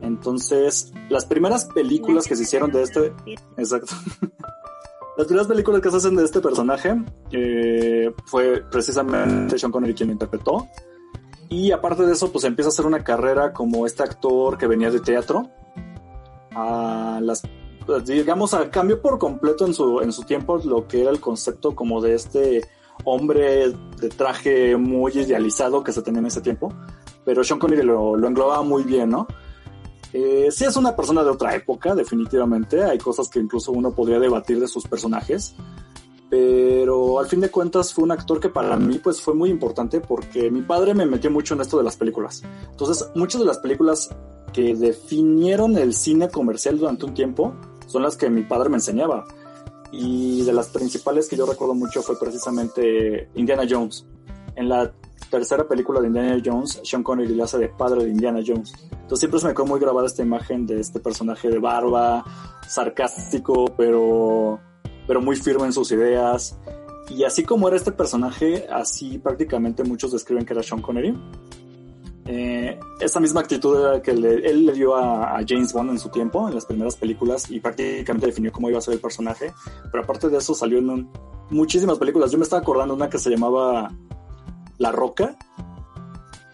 [0.00, 3.12] Entonces, las primeras películas que se hicieron de este...
[3.58, 3.94] Exacto.
[5.18, 6.94] Las primeras películas que se hacen de este personaje
[7.32, 10.68] eh, fue precisamente Sean Connery quien lo interpretó.
[11.48, 14.90] Y aparte de eso, pues empieza a hacer una carrera como este actor que venía
[14.90, 15.48] de teatro.
[16.52, 17.42] Las,
[18.04, 21.74] digamos, a, cambió por completo en su, en su tiempo lo que era el concepto
[21.74, 22.68] como de este
[23.04, 26.72] hombre de traje muy idealizado que se tenía en ese tiempo.
[27.24, 29.26] Pero Sean Connery lo, lo englobaba muy bien, ¿no?
[30.12, 32.82] Eh, sí es una persona de otra época, definitivamente.
[32.84, 35.54] Hay cosas que incluso uno podría debatir de sus personajes
[36.30, 40.00] pero al fin de cuentas fue un actor que para mí pues fue muy importante
[40.00, 42.42] porque mi padre me metió mucho en esto de las películas.
[42.70, 44.10] Entonces, muchas de las películas
[44.52, 47.54] que definieron el cine comercial durante un tiempo
[47.86, 49.26] son las que mi padre me enseñaba.
[49.90, 54.06] Y de las principales que yo recuerdo mucho fue precisamente Indiana Jones.
[54.54, 54.92] En la
[55.30, 58.74] tercera película de Indiana Jones, Sean Connery le hace de padre de Indiana Jones.
[58.90, 62.24] Entonces siempre se me quedó muy grabada esta imagen de este personaje de barba,
[62.66, 64.60] sarcástico, pero
[65.08, 66.56] pero muy firme en sus ideas.
[67.08, 71.18] Y así como era este personaje, así prácticamente muchos describen que era Sean Connery.
[72.26, 76.46] Eh, esta misma actitud era que él le dio a, James Bond en su tiempo,
[76.46, 79.54] en las primeras películas, y prácticamente definió cómo iba a ser el personaje.
[79.90, 81.08] Pero aparte de eso, salió en
[81.48, 82.30] muchísimas películas.
[82.30, 83.90] Yo me estaba acordando de una que se llamaba
[84.76, 85.38] La Roca,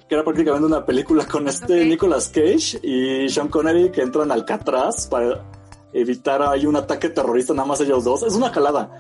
[0.09, 4.41] que era prácticamente una película con este Nicolas Cage y Sean Connery que entran al
[4.41, 5.43] Alcatraz para
[5.95, 8.23] evitar ahí un ataque terrorista nada más ellos dos.
[8.25, 8.91] Es una calada,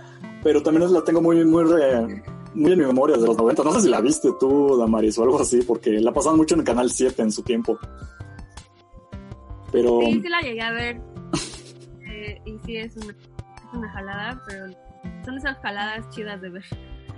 [0.42, 3.64] pero también la tengo muy, muy, muy en mi memoria de los 90.
[3.64, 6.60] No sé si la viste tú, Damaris, o algo así, porque la pasaban mucho en
[6.60, 7.78] el Canal 7 en su tiempo.
[9.72, 10.00] Pero...
[10.02, 11.00] Sí, sí la llegué a ver.
[12.16, 14.66] Eh, y sí, es una, es una jalada, pero
[15.24, 16.64] son esas jaladas chidas de ver.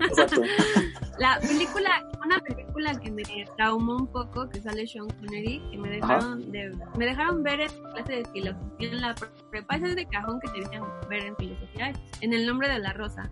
[0.01, 0.43] Exacto.
[1.19, 3.23] la película, una película que me
[3.57, 7.71] traumó un poco, que sale Sean Connery, que me dejaron de, me dejaron ver en
[7.95, 9.15] clase de filosofía en la
[9.51, 12.79] prepa, ese es de cajón que te dejan ver en filosofía, en el nombre de
[12.79, 13.31] la rosa.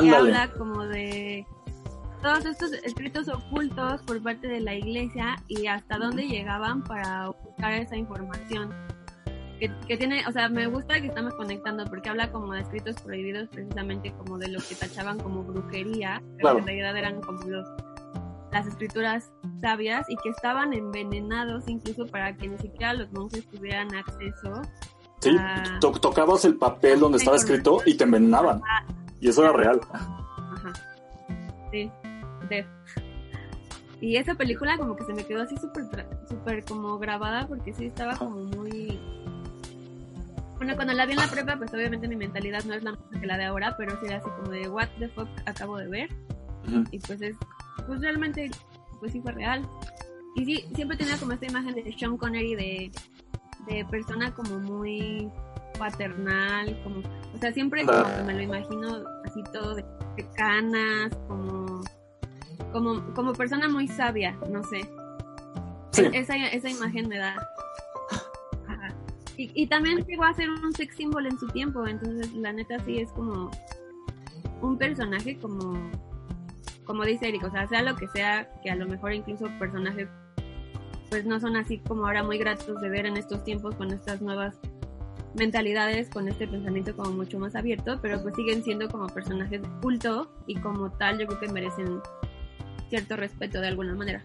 [0.00, 1.46] Que habla como de
[2.22, 7.72] todos estos escritos ocultos por parte de la iglesia y hasta dónde llegaban para buscar
[7.72, 8.74] esa información
[9.58, 13.48] que, tiene, o sea, me gusta que estamos conectando porque habla como de escritos prohibidos
[13.48, 17.66] precisamente como de lo que tachaban como brujería, pero en realidad eran como los,
[18.52, 23.94] las escrituras sabias y que estaban envenenados incluso para que ni siquiera los monjes tuvieran
[23.94, 24.62] acceso.
[25.20, 25.36] Sí,
[25.80, 28.62] tocabas el papel donde estaba escrito y te envenenaban.
[29.20, 29.80] Y eso era real.
[29.92, 30.72] Ajá.
[31.72, 31.90] Sí,
[34.00, 35.84] Y esa película como que se me quedó así súper
[36.28, 39.00] super como grabada porque sí estaba como muy
[40.58, 43.20] bueno, cuando la vi en la prepa, pues obviamente mi mentalidad no es la misma
[43.20, 45.88] que la de ahora, pero sí era así como de, what the fuck acabo de
[45.88, 46.08] ver.
[46.90, 47.36] Y pues es,
[47.86, 48.50] pues realmente,
[48.98, 49.66] pues sí fue real.
[50.34, 52.92] Y sí, siempre tenía como esta imagen de Sean Connery de,
[53.68, 55.30] de persona como muy
[55.78, 59.84] paternal, como, o sea, siempre como que me lo imagino así todo de,
[60.34, 61.80] canas, como,
[62.72, 64.80] como, como persona muy sabia, no sé.
[66.12, 67.36] Esa, esa imagen me da,
[69.38, 72.98] y, también llegó a ser un sex symbol en su tiempo, entonces la neta sí
[72.98, 73.50] es como
[74.60, 75.90] un personaje como,
[76.84, 80.08] como dice Eric, o sea, sea lo que sea, que a lo mejor incluso personajes
[81.08, 84.20] pues no son así como ahora muy gratos de ver en estos tiempos con estas
[84.20, 84.58] nuevas
[85.34, 90.30] mentalidades, con este pensamiento como mucho más abierto, pero pues siguen siendo como personajes culto
[90.46, 92.00] y como tal yo creo que merecen
[92.88, 94.22] cierto respeto de alguna manera.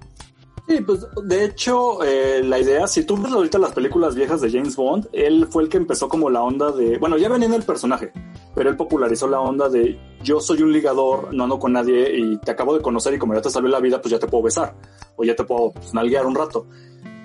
[0.68, 4.50] Sí, pues de hecho, eh, la idea, si tú ves ahorita las películas viejas de
[4.50, 7.54] James Bond, él fue el que empezó como la onda de, bueno, ya venía en
[7.54, 8.14] el personaje,
[8.56, 12.38] pero él popularizó la onda de yo soy un ligador, no ando con nadie y
[12.38, 14.44] te acabo de conocer y como ya te salió la vida, pues ya te puedo
[14.44, 14.74] besar
[15.18, 16.66] o ya te puedo pues, nalguear un rato.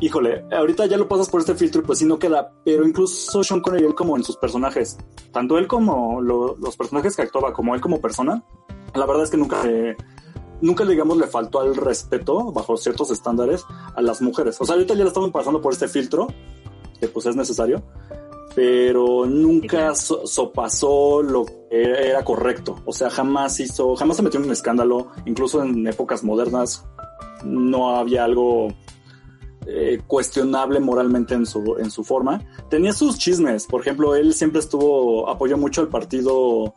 [0.00, 3.44] Híjole, ahorita ya lo pasas por este filtro y pues sí no queda, pero incluso
[3.44, 4.96] Sean Connery, él como en sus personajes,
[5.32, 8.44] tanto él como los personajes que actuaba, como él como persona,
[8.94, 9.62] la verdad es que nunca
[10.60, 14.56] nunca, digamos, le faltó al respeto, bajo ciertos estándares, a las mujeres.
[14.60, 16.28] O sea, ahorita ya le estamos pasando por este filtro,
[17.00, 17.82] que pues es necesario,
[18.54, 22.80] pero nunca sopasó lo que era correcto.
[22.84, 26.84] O sea, jamás hizo, jamás se metió en un escándalo, incluso en épocas modernas
[27.44, 28.68] no había algo
[29.66, 32.42] eh, cuestionable moralmente en su, en su forma.
[32.70, 36.74] Tenía sus chismes, por ejemplo, él siempre estuvo, apoyó mucho al partido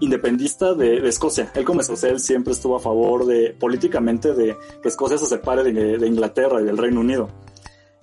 [0.00, 1.50] independista de, Escocia.
[1.54, 5.98] Él como él siempre estuvo a favor de, políticamente, de que Escocia se separe de,
[5.98, 7.28] de Inglaterra y del Reino Unido.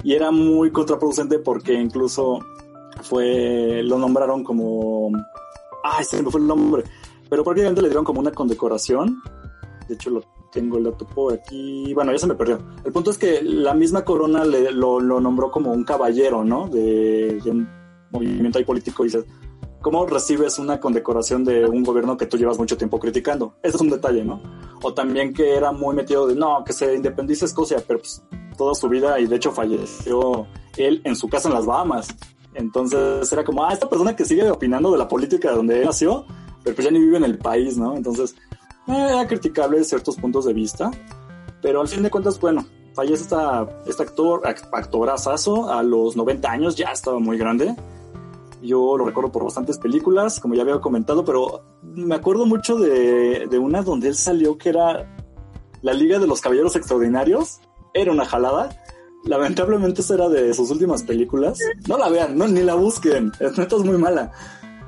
[0.03, 2.39] Y era muy contraproducente porque incluso
[3.01, 5.11] fue, lo nombraron como,
[5.83, 6.83] ay, se me fue el nombre,
[7.29, 9.21] pero prácticamente le dieron como una condecoración.
[9.87, 11.93] De hecho, lo tengo el dato por aquí.
[11.93, 12.59] Bueno, ya se me perdió.
[12.85, 16.67] El punto es que la misma corona le, lo, nombró como un caballero, ¿no?
[16.67, 17.67] De, un
[18.11, 19.03] movimiento ahí político.
[19.03, 19.25] Y dices,
[19.83, 23.53] ¿cómo recibes una condecoración de un gobierno que tú llevas mucho tiempo criticando?
[23.61, 24.41] Ese es un detalle, ¿no?
[24.81, 28.23] O también que era muy metido de, no, que se independice Escocia, pero pues
[28.57, 32.07] toda su vida y de hecho falleció él en su casa en las Bahamas.
[32.55, 35.85] Entonces era como, ah, esta persona que sigue opinando de la política de donde él
[35.85, 36.25] nació,
[36.63, 37.95] pero pues ya ni vive en el país, ¿no?
[37.97, 38.35] Entonces
[38.87, 40.91] eh, era criticable ciertos puntos de vista,
[41.61, 46.75] pero al fin de cuentas, bueno, fallece esta, este actor, actorazazo a los 90 años,
[46.77, 47.75] ya estaba muy grande.
[48.63, 53.47] Yo lo recuerdo por bastantes películas, como ya había comentado, pero me acuerdo mucho de,
[53.47, 55.15] de una donde él salió que era
[55.81, 57.59] La Liga de los Caballeros Extraordinarios.
[57.93, 58.69] Era una jalada
[59.25, 61.57] lamentablemente esa era de sus últimas películas.
[61.87, 63.31] No la vean, no, ni la busquen.
[63.39, 64.31] Es neta es muy mala.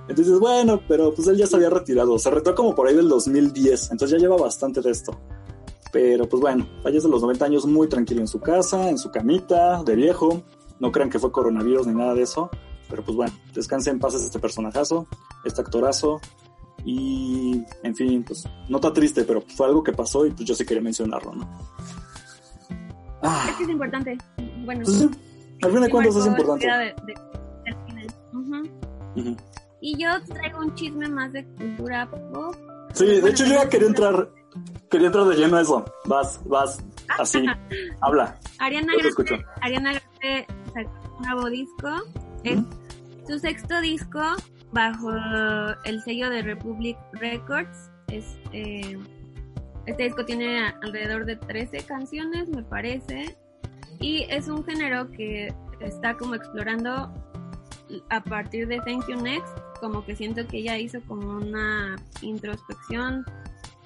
[0.08, 2.18] Entonces, bueno, pero pues él ya se había retirado.
[2.20, 3.92] Se retiró como por ahí del 2010.
[3.92, 5.18] Entonces ya lleva bastante de esto.
[5.92, 9.12] Pero pues bueno, fallece a los 90 años muy tranquilo en su casa, en su
[9.12, 10.44] camita, de viejo.
[10.80, 12.50] No crean que fue coronavirus ni nada de eso.
[12.89, 15.08] Pero pues bueno, descanse en paz este personajazo,
[15.43, 16.21] este actorazo.
[16.84, 20.54] Y, en fin, pues no está triste, pero fue algo que pasó y pues yo
[20.54, 21.50] sí quería mencionarlo, ¿no?
[23.24, 23.48] Ah.
[23.50, 24.17] Es que es importante.
[24.65, 25.10] Bueno, pues
[25.63, 26.67] al fin de cuentas es importante.
[29.82, 32.56] Y yo traigo un chisme más de cultura pop.
[32.93, 34.30] Sí, de hecho yo ya quería entrar,
[34.89, 35.86] quería entrar de lleno a eso.
[36.06, 36.84] Vas, vas,
[37.19, 37.45] así,
[38.02, 38.39] habla.
[38.60, 41.89] Ariana Grande, Ariana Grande sacó un nuevo disco.
[42.46, 42.60] Es
[43.28, 44.22] su sexto disco
[44.72, 45.12] bajo
[45.84, 47.90] el sello de Republic Records.
[48.08, 48.98] Es eh,
[49.86, 53.38] este disco tiene alrededor de 13 canciones, me parece,
[54.00, 57.14] y es un género que está como explorando
[58.10, 63.26] a partir de Thank You Next, como que siento que ella hizo como una introspección,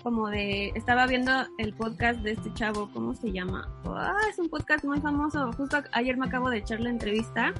[0.03, 3.67] como de, estaba viendo el podcast de este chavo, ¿cómo se llama?
[3.85, 7.53] Ah, es un podcast muy famoso, justo ayer me acabo de echar la entrevista.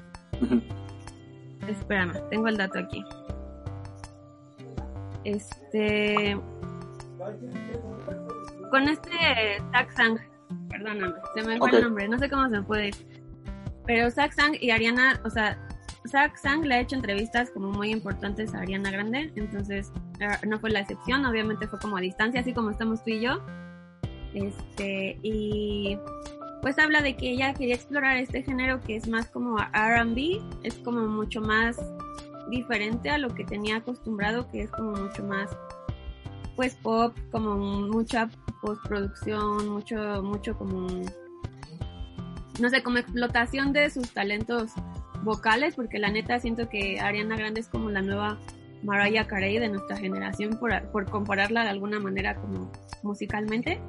[1.68, 3.04] Espérame, tengo el dato aquí.
[5.26, 6.40] Este
[8.72, 9.12] con este
[9.96, 10.18] Sang,
[10.70, 12.92] perdóname, se me fue el nombre, no sé cómo se puede.
[13.86, 15.60] Pero Sang y Ariana, o sea,
[16.06, 19.92] Sang le ha hecho entrevistas como muy importantes a Ariana Grande, entonces
[20.48, 23.42] no fue la excepción, obviamente fue como a distancia, así como estamos tú y yo.
[24.34, 25.98] Este, y
[26.62, 30.76] pues habla de que ella quería explorar este género que es más como RB, es
[30.76, 31.78] como mucho más
[32.50, 35.50] diferente a lo que tenía acostumbrado, que es como mucho más
[36.56, 38.30] pues pop, como mucha
[38.62, 40.88] postproducción, mucho, mucho como,
[42.60, 44.72] no sé, como explotación de sus talentos
[45.24, 48.38] vocales, porque la neta siento que Ariana Grande es como la nueva
[48.84, 52.72] Mariah Carey de nuestra generación, por, por compararla de alguna manera como
[53.04, 53.80] musicalmente.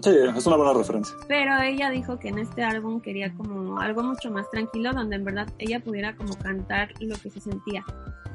[0.00, 1.14] Sí, es una buena referencia.
[1.28, 5.24] Pero ella dijo que en este álbum quería como algo mucho más tranquilo, donde en
[5.24, 7.84] verdad ella pudiera como cantar lo que se sentía.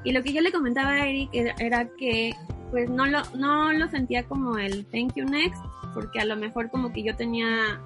[0.05, 2.33] Y lo que yo le comentaba a Eric era que
[2.71, 5.61] pues no lo, no lo sentía como el thank you next,
[5.93, 7.81] porque a lo mejor como que yo tenía...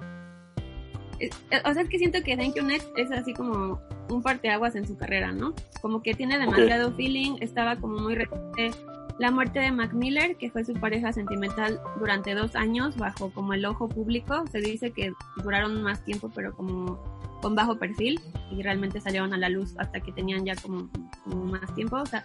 [1.22, 1.30] Eh,
[1.64, 3.80] o sea, es que siento que Thank You Next es así como
[4.10, 5.54] un parteaguas en su carrera, ¿no?
[5.80, 8.70] Como que tiene demasiado feeling, estaba como muy reciente
[9.18, 13.52] la muerte de Mac Miller, que fue su pareja sentimental durante dos años bajo como
[13.54, 14.44] el ojo público.
[14.50, 17.00] Se dice que duraron más tiempo, pero como
[17.40, 20.88] con bajo perfil y realmente salieron a la luz hasta que tenían ya como,
[21.24, 21.96] como más tiempo.
[21.96, 22.24] O sea,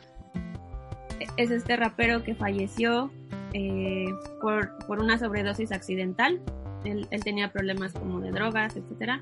[1.38, 3.12] es este rapero que falleció
[3.54, 4.08] eh,
[4.42, 6.42] por, por, una sobredosis accidental.
[6.84, 9.20] Él, él, tenía problemas como de drogas, etcétera.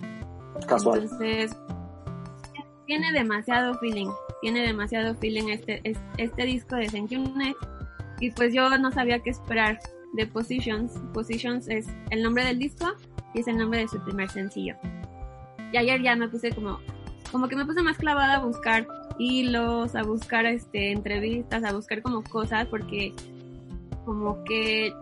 [0.68, 1.04] Casual.
[1.04, 1.56] Entonces,
[2.86, 4.10] tiene demasiado feeling,
[4.42, 5.82] tiene demasiado feeling este,
[6.18, 7.62] este, disco de Thank You Next.
[8.20, 9.80] Y pues yo no sabía qué esperar
[10.14, 10.94] de Positions.
[11.14, 12.94] Positions es el nombre del disco
[13.34, 14.76] y es el nombre de su primer sencillo.
[15.74, 16.80] Y ayer ya me puse como,
[17.32, 18.88] como que me puse más clavada a buscar
[19.18, 23.14] hilos, a buscar este, entrevistas, a buscar como cosas, porque
[24.06, 24.94] como que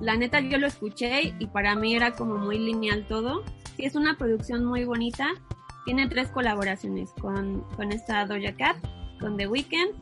[0.00, 3.44] la neta yo lo escuché y para mí era como muy lineal todo.
[3.76, 5.28] Sí, es una producción muy bonita,
[5.84, 8.76] tiene tres colaboraciones con, con esta Doja Cat,
[9.20, 9.94] con The Weeknd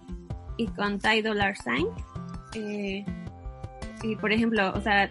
[0.56, 1.86] y con Ty Dollar Sign.
[2.54, 3.04] Eh,
[4.02, 5.08] y por ejemplo, o sea,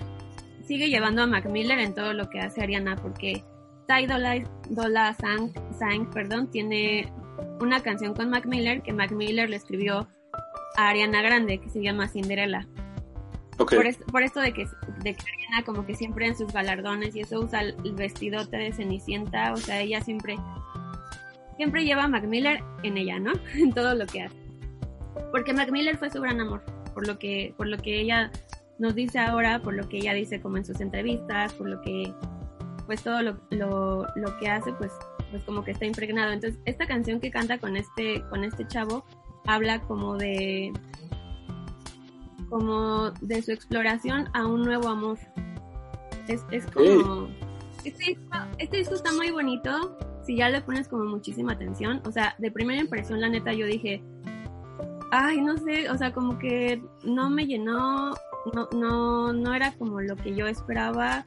[0.65, 3.43] sigue llevando a Mac Miller en todo lo que hace Ariana porque
[3.87, 4.05] Ty
[4.69, 7.11] Dollar Sign, perdón, tiene
[7.59, 10.07] una canción con Mac Miller que Mac Miller le escribió
[10.77, 12.67] a Ariana Grande que se llama Cinderella.
[13.57, 14.67] Por, esto de que,
[15.03, 18.71] de que Ariana como que siempre en sus galardones y eso usa el vestidote de
[18.71, 20.37] Cenicienta, o sea, ella siempre
[21.57, 23.33] siempre lleva a Mac Miller en ella, ¿no?
[23.55, 24.37] En todo lo que hace.
[25.31, 28.31] Porque Mac Miller fue su gran amor, por lo que por lo que ella
[28.79, 32.13] nos dice ahora, por lo que ella dice como en sus entrevistas, por lo que
[32.85, 34.91] pues todo lo, lo, lo que hace pues
[35.31, 36.31] pues como que está impregnado.
[36.31, 39.03] Entonces, esta canción que canta con este con este chavo
[39.45, 40.71] habla como de
[42.49, 45.17] como de su exploración a un nuevo amor.
[46.27, 47.29] Es, es como...
[47.83, 52.01] Este disco, este disco está muy bonito si ya le pones como muchísima atención.
[52.05, 54.03] O sea, de primera impresión, la neta, yo dije,
[55.11, 58.13] ay, no sé, o sea, como que no me llenó,
[58.53, 61.25] no, no, no era como lo que yo esperaba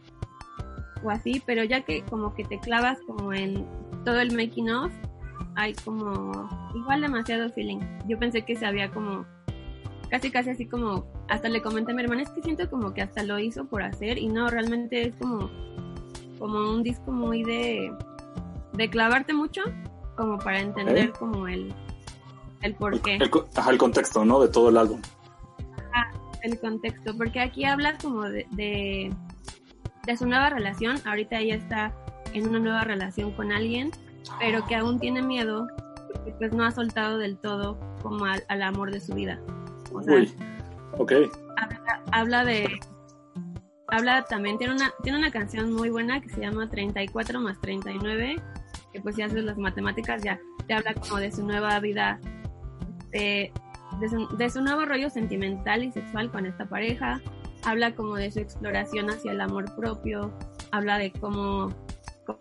[1.02, 3.66] o así, pero ya que como que te clavas como en
[4.04, 4.92] todo el making of,
[5.56, 7.80] hay como igual demasiado feeling.
[8.06, 9.24] Yo pensé que se había como
[10.10, 13.02] casi casi así como, hasta le comenté a mi hermana, es que siento como que
[13.02, 15.50] hasta lo hizo por hacer y no, realmente es como,
[16.38, 17.92] como un disco muy de,
[18.72, 19.62] de clavarte mucho,
[20.16, 21.72] como para entender como el,
[22.62, 23.16] el porqué.
[23.16, 24.40] El, el, contexto, ¿no?
[24.40, 25.00] De todo el álbum.
[25.92, 26.10] Ajá,
[26.42, 29.14] el contexto, porque aquí habla como de, de,
[30.06, 31.94] de su nueva relación, ahorita ella está
[32.32, 33.92] en una nueva relación con alguien,
[34.40, 35.68] pero que aún tiene miedo
[36.12, 39.40] porque pues no ha soltado del todo como al amor de su vida.
[39.92, 40.24] O sea,
[40.98, 41.12] ok.
[42.12, 42.80] Habla, de.
[43.88, 48.40] Habla también, tiene una, tiene una canción muy buena que se llama 34 más 39,
[48.92, 52.20] que pues si haces las matemáticas ya te habla como de su nueva vida,
[53.10, 53.52] de,
[54.38, 57.20] de, su, nuevo rollo sentimental y sexual con esta pareja,
[57.64, 60.32] habla como de su exploración hacia el amor propio,
[60.70, 61.74] habla de cómo,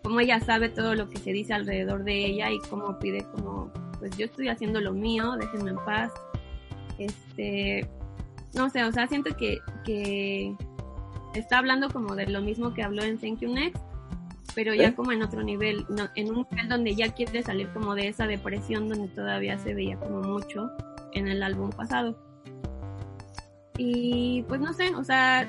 [0.02, 3.72] cómo ella sabe todo lo que se dice alrededor de ella y cómo pide como,
[3.98, 6.12] pues yo estoy haciendo lo mío, déjenme en paz.
[7.00, 7.88] Este,
[8.54, 10.54] no sé, o sea, siento que, que
[11.34, 13.82] está hablando como de lo mismo que habló en Thank You Next,
[14.54, 18.08] pero ya como en otro nivel, en un nivel donde ya quiere salir como de
[18.08, 20.70] esa depresión donde todavía se veía como mucho
[21.12, 22.18] en el álbum pasado.
[23.78, 25.48] Y pues no sé, o sea,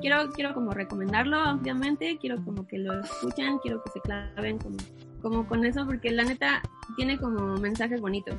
[0.00, 4.76] quiero, quiero como recomendarlo obviamente, quiero como que lo escuchen, quiero que se claven como,
[5.22, 6.60] como con eso, porque la neta
[6.96, 8.36] tiene como mensajes bonitos.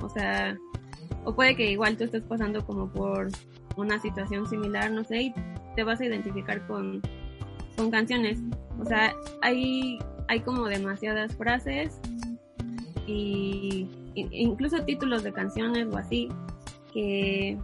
[0.00, 0.56] O sea,
[1.24, 3.28] o puede que igual tú estés pasando como por
[3.76, 5.34] una situación similar, no sé, y
[5.76, 7.00] te vas a identificar con,
[7.76, 8.40] con canciones.
[8.80, 9.98] O sea, hay,
[10.28, 12.00] hay como demasiadas frases
[13.06, 16.28] y, incluso títulos de canciones o así
[16.92, 17.58] que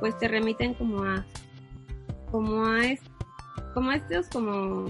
[0.00, 1.24] pues te remiten como a
[2.30, 2.80] como a
[3.72, 4.86] como a estos como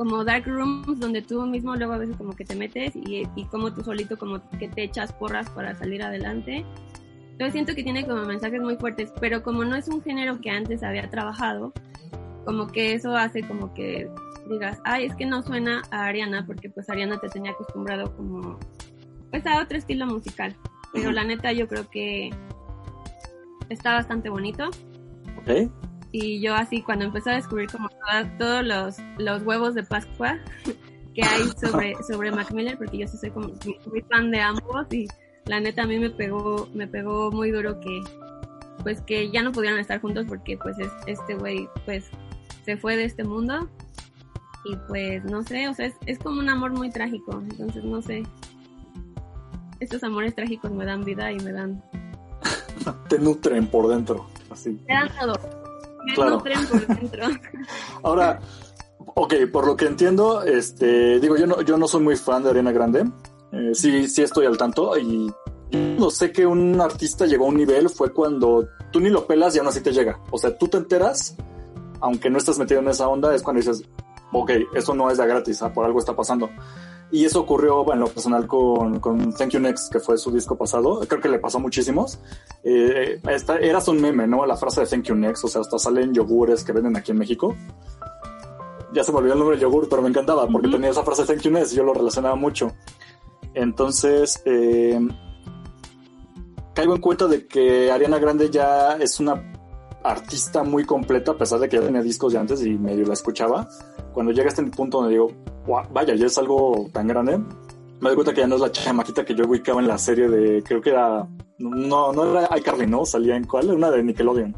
[0.00, 3.44] como dark rooms donde tú mismo luego a veces como que te metes y, y
[3.50, 6.64] como tú solito como que te echas porras para salir adelante.
[7.32, 10.48] Entonces siento que tiene como mensajes muy fuertes, pero como no es un género que
[10.48, 11.74] antes había trabajado,
[12.46, 14.08] como que eso hace como que
[14.48, 18.58] digas, ay, es que no suena a Ariana, porque pues Ariana te tenía acostumbrado como,
[19.30, 20.56] pues a otro estilo musical.
[20.94, 22.30] Pero la neta yo creo que
[23.68, 24.70] está bastante bonito.
[25.42, 25.70] Ok
[26.12, 27.88] y yo así cuando empecé a descubrir como
[28.38, 30.38] todos los, los huevos de Pascua
[31.14, 33.48] que hay sobre, sobre Mac Miller, porque yo sí soy como
[33.86, 35.08] muy fan de ambos y
[35.46, 38.00] la neta a mí me pegó, me pegó muy duro que
[38.82, 42.10] pues que ya no pudieran estar juntos porque pues este güey pues
[42.64, 43.68] se fue de este mundo
[44.64, 48.02] y pues no sé, o sea, es, es como un amor muy trágico, entonces no
[48.02, 48.22] sé.
[49.80, 51.82] Estos amores trágicos me dan vida y me dan...
[53.08, 54.78] Te nutren por dentro, así.
[54.86, 55.59] Me dan todo
[56.14, 56.42] claro.
[58.02, 58.40] Ahora,
[59.14, 62.50] ok, por lo que entiendo, este, digo, yo no, yo no soy muy fan de
[62.50, 63.04] Arena Grande.
[63.52, 65.32] Eh, sí, sí estoy al tanto y
[65.72, 69.54] no sé que un artista llegó a un nivel fue cuando tú ni lo pelas
[69.54, 70.18] y aún así te llega.
[70.30, 71.36] O sea, tú te enteras,
[72.00, 73.84] aunque no estás metido en esa onda, es cuando dices,
[74.32, 76.50] ok, eso no es de gratis, ah, por algo está pasando.
[77.12, 80.56] Y eso ocurrió en lo personal con, con, Thank You Next, que fue su disco
[80.56, 81.00] pasado.
[81.08, 82.20] Creo que le pasó muchísimos.
[82.62, 84.46] Eh, esta, eras un meme, ¿no?
[84.46, 85.44] La frase de Thank You Next.
[85.44, 87.56] O sea, hasta salen yogures que venden aquí en México.
[88.92, 91.22] Ya se me olvidó el nombre del yogur, pero me encantaba porque tenía esa frase
[91.22, 92.72] de Thank You Next y yo lo relacionaba mucho.
[93.54, 95.00] Entonces, eh,
[96.74, 99.52] caigo en cuenta de que Ariana Grande ya es una
[100.02, 103.14] artista muy completa, a pesar de que ya tenía discos de antes y medio la
[103.14, 103.68] escuchaba.
[104.12, 105.32] Cuando llega a este punto donde digo,
[105.92, 107.38] vaya, ya es algo tan grande.
[107.38, 110.28] Me doy cuenta que ya no es la chamaquita que yo ubicaba en la serie
[110.28, 113.04] de, creo que era, no, no era iCarly, ¿no?
[113.04, 114.56] Salía en cuál, una de Nickelodeon.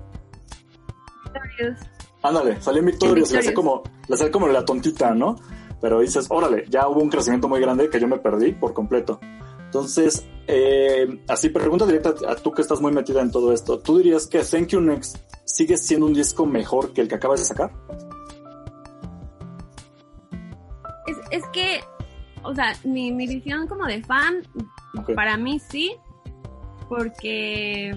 [1.32, 1.78] Victorious.
[2.22, 3.54] Ándale, salió en Victorious, hace Victorious.
[3.54, 5.36] como, le hace como la tontita, ¿no?
[5.80, 9.18] Pero dices, órale, ya hubo un crecimiento muy grande que yo me perdí por completo.
[9.64, 13.80] Entonces, eh, así pregunta directa a tú que estás muy metida en todo esto.
[13.80, 17.40] ¿Tú dirías que Thank You Next sigue siendo un disco mejor que el que acabas
[17.40, 17.72] de sacar?
[21.33, 21.80] Es, que,
[22.43, 24.43] o sea, mi, mi visión como de fan,
[25.16, 25.97] para mí sí,
[26.89, 27.97] porque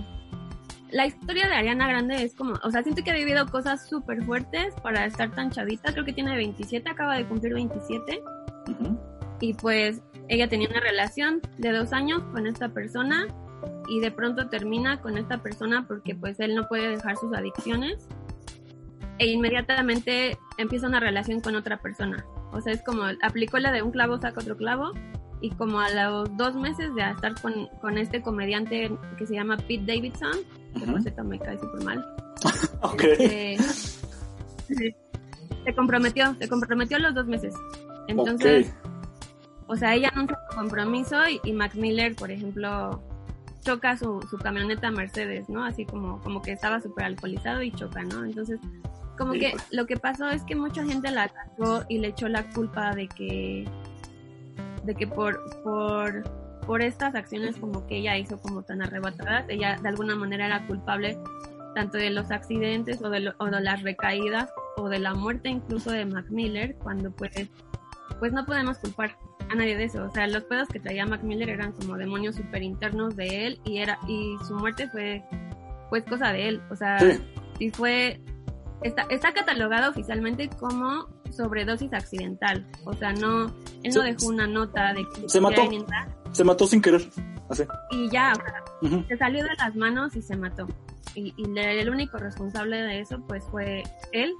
[0.92, 4.24] la historia de Ariana Grande es como, o sea, siento que ha vivido cosas súper
[4.24, 8.24] fuertes para estar tan chavita, creo que tiene 27, acaba de cumplir 27,
[8.70, 8.98] Ujú.
[9.42, 13.28] y pues ella tenía una relación de dos años con esta persona
[13.88, 18.08] y de pronto termina con esta persona porque pues él no puede dejar sus adicciones
[19.20, 22.26] e inmediatamente empieza una relación con otra persona.
[22.52, 24.92] O sea, es como aplicó la de un clavo saca otro clavo
[25.42, 29.58] y como a los dos meses de estar con, con este comediante que se llama
[29.58, 30.38] Pete Davidson,
[30.74, 31.02] que por Ujú.
[31.02, 32.06] cierto me cae súper mal,
[32.82, 33.04] Ok.
[33.20, 33.58] eh,
[34.68, 37.54] se comprometió, se comprometió a los dos meses.
[38.08, 38.90] Entonces, ok.
[39.68, 43.02] o sea, ella anuncia su compromiso y, y Mac Miller, por ejemplo,
[43.62, 45.64] choca su, su camioneta Mercedes, ¿no?
[45.66, 48.24] Así como, como que estaba súper alcoholizado y choca, ¿no?
[48.24, 48.60] Entonces,
[49.18, 49.64] como que Híjole.
[49.72, 53.08] lo que pasó es que mucha gente la atacó y le echó la culpa de
[53.08, 53.66] que,
[54.84, 56.24] de que por, por,
[56.66, 60.66] por estas acciones como que ella hizo como tan arrebatadas, ella de alguna manera era
[60.68, 61.18] culpable
[61.76, 65.50] tanto de los accidentes o de, lo- o de las recaídas o de la muerte
[65.50, 67.32] incluso de Mac Miller, cuando pues,
[68.20, 69.18] pues no podemos culpar
[69.52, 70.04] a nadie de eso.
[70.06, 73.60] O sea, los pedos que traía Mac Miller eran como demonios super internos de él
[73.66, 75.24] y era y su muerte fue
[75.90, 76.62] pues cosa de él.
[76.72, 77.20] O sea, Sí,
[77.60, 78.20] y fue
[78.82, 82.66] está, está catalogado oficialmente como sobredosis accidental.
[82.86, 83.48] O sea, no
[83.84, 85.62] él no dejó una nota de que se mató.
[86.32, 87.02] se mató sin querer.
[87.48, 87.64] Así.
[87.92, 89.06] y ya, o sea, Ujú.
[89.08, 90.68] se salió de las manos y se mató.
[91.14, 94.34] Y, y el único responsable de eso pues fue él.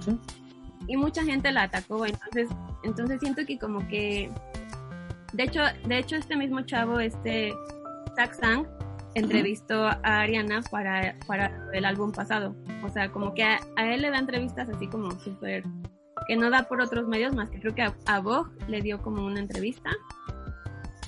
[0.00, 0.16] Sí.
[0.86, 2.48] Y mucha gente la atacó, entonces
[2.82, 4.30] entonces siento que como que
[5.32, 7.52] de hecho, de hecho este mismo chavo este
[8.16, 8.66] Zach Sang
[9.14, 12.54] entrevistó a Ariana para para el álbum pasado.
[12.84, 15.64] O sea, como que a, a él le da entrevistas así como súper
[16.26, 19.02] que no da por otros medios más que creo que a, a Vogue le dio
[19.02, 19.90] como una entrevista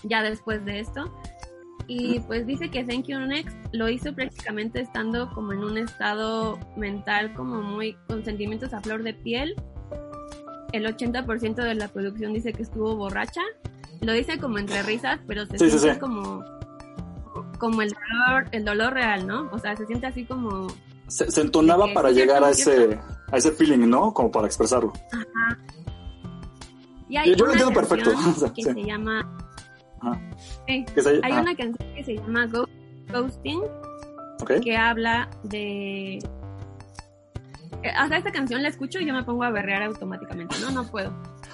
[0.02, 1.10] ya después de esto
[1.86, 6.58] y pues dice que Thank You Next lo hizo prácticamente estando como en un estado
[6.76, 9.54] mental como muy con sentimientos a flor de piel.
[10.72, 13.42] El 80% de la producción dice que estuvo borracha.
[14.00, 16.00] Lo dice como entre risas, pero se Sí, sí, siente sí.
[16.00, 16.42] como
[17.64, 19.48] como el dolor, el dolor real, ¿no?
[19.52, 20.66] O sea, se siente así como
[21.08, 22.98] Se, se entonaba para llegar a ese,
[23.32, 24.12] a ese feeling, ¿no?
[24.12, 24.92] Como para expresarlo.
[27.08, 28.10] y hay Yo- lo entiendo perfecto,
[28.54, 28.72] que sí.
[28.72, 29.28] se llama
[30.00, 30.20] Ajá.
[30.66, 32.70] Se- hay ajá, una canción que se llama Ghost-
[33.12, 33.62] Ghosting
[34.62, 36.16] que habla de...
[36.16, 36.20] eh,
[38.04, 40.70] O sea, esta canción la escucho y yo me pongo a berrear automáticamente, ¿no?
[40.70, 41.12] No puedo.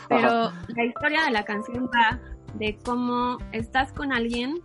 [0.09, 2.19] Pero la historia de la canción va
[2.55, 4.61] de cómo estás con alguien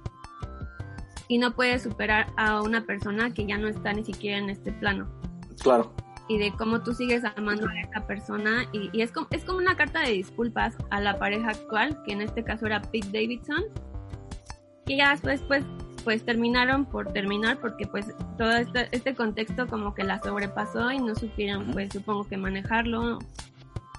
[1.28, 4.72] y no puedes superar a una persona que ya no está ni siquiera en este
[4.72, 5.08] plano.
[5.62, 5.94] Claro.
[6.28, 8.66] Y de cómo tú sigues amando a esa persona.
[8.74, 12.14] Y, y es, como, es como una carta de disculpas a la pareja actual, que
[12.14, 13.64] en este caso era Pete Davidson.
[14.88, 15.64] Y ya después, pues,
[16.06, 18.06] pues terminaron por terminar porque pues
[18.38, 23.18] todo este, este contexto como que la sobrepasó y no supieron pues supongo que manejarlo.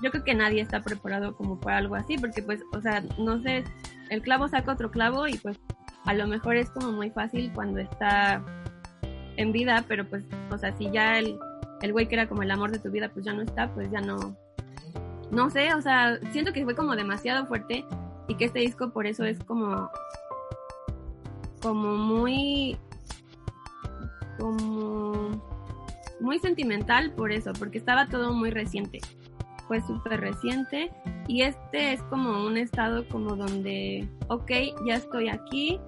[0.02, 3.42] Yo creo que nadie está preparado como para algo así porque pues, o sea, no
[3.42, 3.64] sé,
[4.08, 5.58] el clavo saca otro clavo y pues
[6.07, 8.42] a lo mejor es como muy fácil cuando está
[9.36, 11.38] en vida, pero pues, o sea, si ya el,
[11.82, 13.90] el güey que era como el amor de tu vida pues ya no está, pues
[13.90, 14.36] ya no,
[15.30, 17.84] no sé, o sea, siento que fue como demasiado fuerte
[18.28, 19.90] y que este disco por eso es como
[21.61, 22.76] como muy
[24.38, 25.42] como
[26.20, 29.00] muy sentimental por eso, porque estaba todo muy reciente.
[29.66, 30.92] Fue súper reciente
[31.26, 34.50] y este es como un estado como donde, ok,
[34.86, 35.80] ya estoy aquí,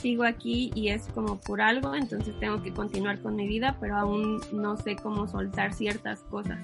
[0.00, 3.96] sigo aquí y es como por algo, entonces tengo que continuar con mi vida, pero
[3.96, 6.58] aún no sé cómo soltar ciertas cosas.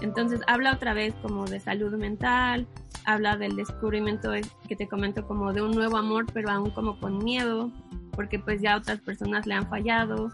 [0.00, 2.66] Entonces habla otra vez como de salud mental,
[3.04, 6.98] habla del descubrimiento de- que te comento como de un nuevo amor, pero aún como
[7.00, 7.70] con miedo,
[8.12, 10.30] porque pues ya otras personas le han fallado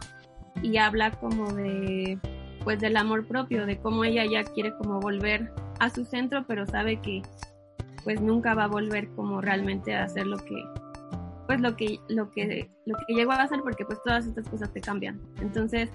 [0.62, 2.18] y habla como de
[2.64, 6.66] pues del amor propio, de cómo ella ya quiere como volver a su centro, pero
[6.66, 7.22] sabe que
[8.02, 10.64] pues nunca va a volver como realmente a hacer lo que
[11.46, 14.72] pues lo que lo que lo que llegó a hacer porque pues todas estas cosas
[14.72, 15.20] te cambian.
[15.40, 15.90] Entonces,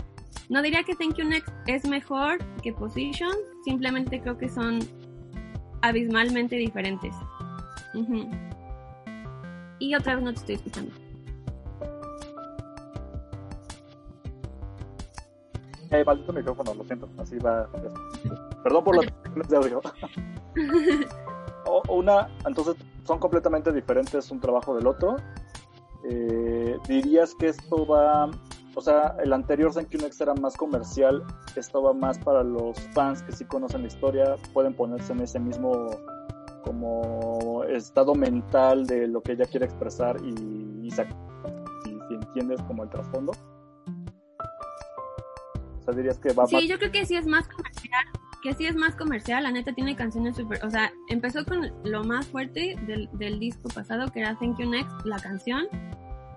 [0.50, 3.32] no diría que Thank You Next es mejor que Position,
[3.66, 4.80] simplemente creo que son
[5.82, 7.14] abismalmente diferentes.
[9.80, 10.92] Y otra vez no te estoy escuchando.
[15.90, 17.68] Eh, maldito micrófono, lo siento, así va.
[18.64, 18.96] Perdón por
[19.36, 19.82] los de audio.
[21.66, 25.18] O- una, entonces son completamente diferentes un trabajo del otro.
[26.10, 28.30] Eh, dirías que esto va,
[28.74, 31.24] o sea, el anterior Next era más comercial,
[31.56, 35.40] esto va más para los fans que sí conocen la historia, pueden ponerse en ese
[35.40, 35.92] mismo
[36.64, 41.02] como estado mental de lo que ella quiere expresar y, y si,
[42.10, 43.32] entiendes como el trasfondo.
[45.80, 48.06] O sea, dirías que va Sí, yo creo que sí es más comercial.
[48.42, 49.44] Que sí es más comercial.
[49.44, 50.64] La neta tiene canciones súper.
[50.66, 54.70] O sea, empezó con lo más fuerte del, del disco pasado, que era Thank You
[54.70, 55.68] Next, la canción.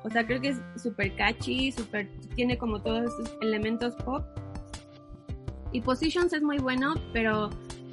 [0.05, 2.11] O sea, creo que es súper catchy, súper.
[2.37, 4.23] Tiene como todos esos elementos pop.
[5.73, 7.51] Y Positions es muy bueno, pero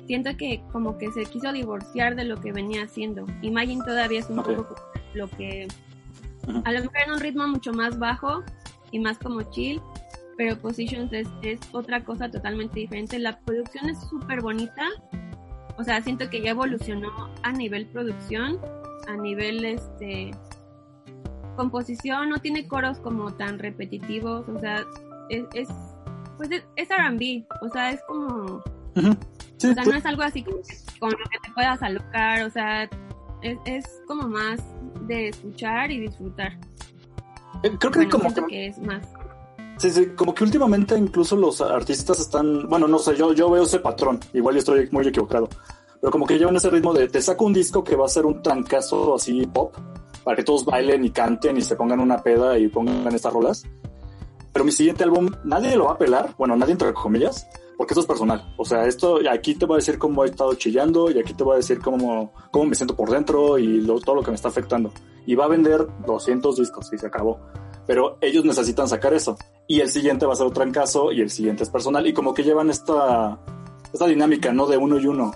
[0.08, 3.26] siento que como que se quiso divorciar de lo que venía haciendo.
[3.42, 4.76] Imagine todavía es un poco
[5.14, 5.68] lo que.
[6.66, 8.44] A lo mejor en un ritmo mucho más bajo
[8.92, 9.82] y más como chill
[10.38, 13.20] pero Positions es, es otra cosa totalmente diferente.
[13.20, 14.88] La producción es súper bonita.
[15.78, 18.60] O sea, siento que ya evolucionó a nivel producción,
[19.08, 20.32] a nivel este
[21.56, 24.86] composición, no tiene coros como tan repetitivos, o sea,
[25.30, 25.70] es, es
[26.38, 28.64] pues es, es R&B, o sea, es como.
[29.58, 29.90] Sí, o sea, sí.
[29.92, 30.58] no es algo así como
[31.00, 32.90] con lo que te puedas alocar, o sea,
[33.44, 34.60] es, es como más
[35.08, 36.58] de escuchar y disfrutar.
[37.64, 39.14] Eh, Creo que Bueno, como siento que, que es más.
[39.82, 43.64] Sí, sí, como que últimamente incluso los artistas están, bueno, no sé, yo, yo veo
[43.64, 45.50] ese patrón, igual yo estoy muy equivocado,
[46.00, 48.26] pero como que llevan ese ritmo de te saco un disco que va a ser
[48.26, 49.74] un trancazo así pop,
[50.24, 53.64] para que todos bailen y canten y se pongan una peda y pongan estas rolas.
[54.54, 58.02] Pero mi siguiente álbum, nadie lo va a pelar, bueno, nadie entre comillas, porque esto
[58.02, 58.54] es personal.
[58.58, 61.44] O sea, esto, aquí te voy a decir cómo he estado chillando y aquí te
[61.44, 64.36] voy a decir cómo, cómo me siento por dentro y lo- todo lo que me
[64.36, 64.92] está afectando.
[65.26, 67.40] Y va a vender 200 discos y se acabó.
[67.88, 69.38] Pero ellos necesitan sacar eso.
[69.68, 72.06] Y el siguiente va a ser otro trancazo y el siguiente es personal.
[72.06, 73.40] Y como que llevan esta,
[73.94, 74.68] esta dinámica, ¿no?
[74.68, 75.32] De uno y uno.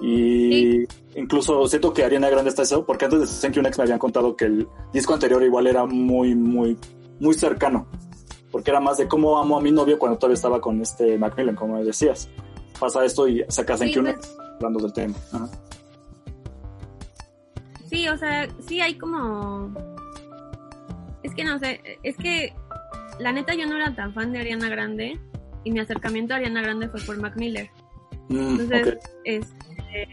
[0.00, 0.84] Y
[1.14, 3.98] incluso siento que Ariana Grande está eso, porque antes de Thank You Next me habían
[3.98, 6.78] contado que el disco anterior igual era muy, muy,
[7.18, 7.86] muy cercano.
[8.50, 11.54] Porque era más de cómo amo a mi novio cuando todavía estaba con este Macmillan,
[11.54, 12.28] como decías.
[12.78, 15.14] Pasa esto y saca Thank Sí, You Next, hablando del tema.
[15.32, 15.48] Ajá.
[17.90, 19.74] Sí, o sea, sí hay como...
[21.22, 22.54] Es que no sé, es que
[23.18, 25.18] la neta yo no era tan fan de Ariana Grande
[25.64, 27.70] y mi acercamiento a Ariana Grande fue por Mac Miller.
[28.28, 30.08] Mm, Entonces, este,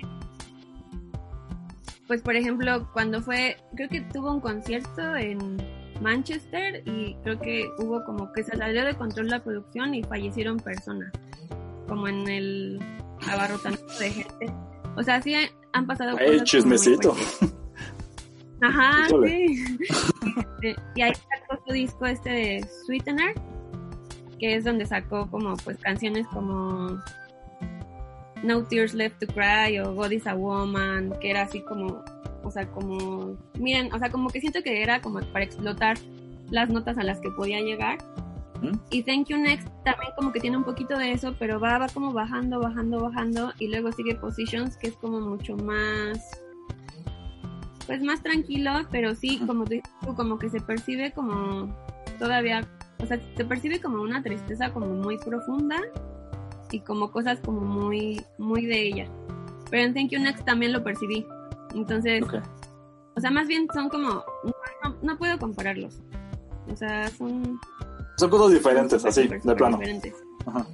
[2.08, 5.58] pues por ejemplo, cuando fue, creo que tuvo un concierto en
[6.01, 10.58] Manchester y creo que hubo como que se salió de control la producción y fallecieron
[10.58, 11.12] personas,
[11.88, 12.80] como en el
[13.30, 14.53] abarrotamiento de gente.
[14.95, 15.36] O sea, sí
[15.74, 17.16] han pasado cosas muy chismecito.
[18.62, 19.47] Ajá, Híjole.
[19.47, 19.78] sí.
[20.36, 23.34] Este, y ahí sacó su disco este de Sweetener,
[24.39, 26.99] que es donde sacó como pues canciones como
[28.43, 32.03] No Tears Left to Cry o God is a Woman, que era así como,
[32.43, 35.97] o sea, como, miren, o sea, como que siento que era como para explotar
[36.49, 37.97] las notas a las que podía llegar.
[38.61, 38.78] ¿Mm?
[38.89, 41.88] Y Thank You Next también como que tiene un poquito de eso, pero va, va
[41.89, 46.41] como bajando, bajando, bajando, y luego sigue Positions, que es como mucho más,
[47.88, 49.76] pues más tranquilo, pero sí, como tú
[50.16, 51.74] como que se percibe como
[52.20, 52.68] todavía,
[53.02, 55.78] o sea, se percibe como una tristeza como muy profunda
[56.72, 59.08] y como cosas como muy, muy de ella.
[59.72, 61.26] Pero en Thank You Next también lo percibí.
[61.74, 62.24] Entonces,
[63.16, 64.24] o sea, más bien son como,
[64.84, 66.02] no, no- puedo compararlos.
[66.72, 67.60] O sea, son
[68.18, 69.78] Son cosas diferentes, así, de plano.
[69.78, 70.14] diferentes.
[70.46, 70.66] Ajá.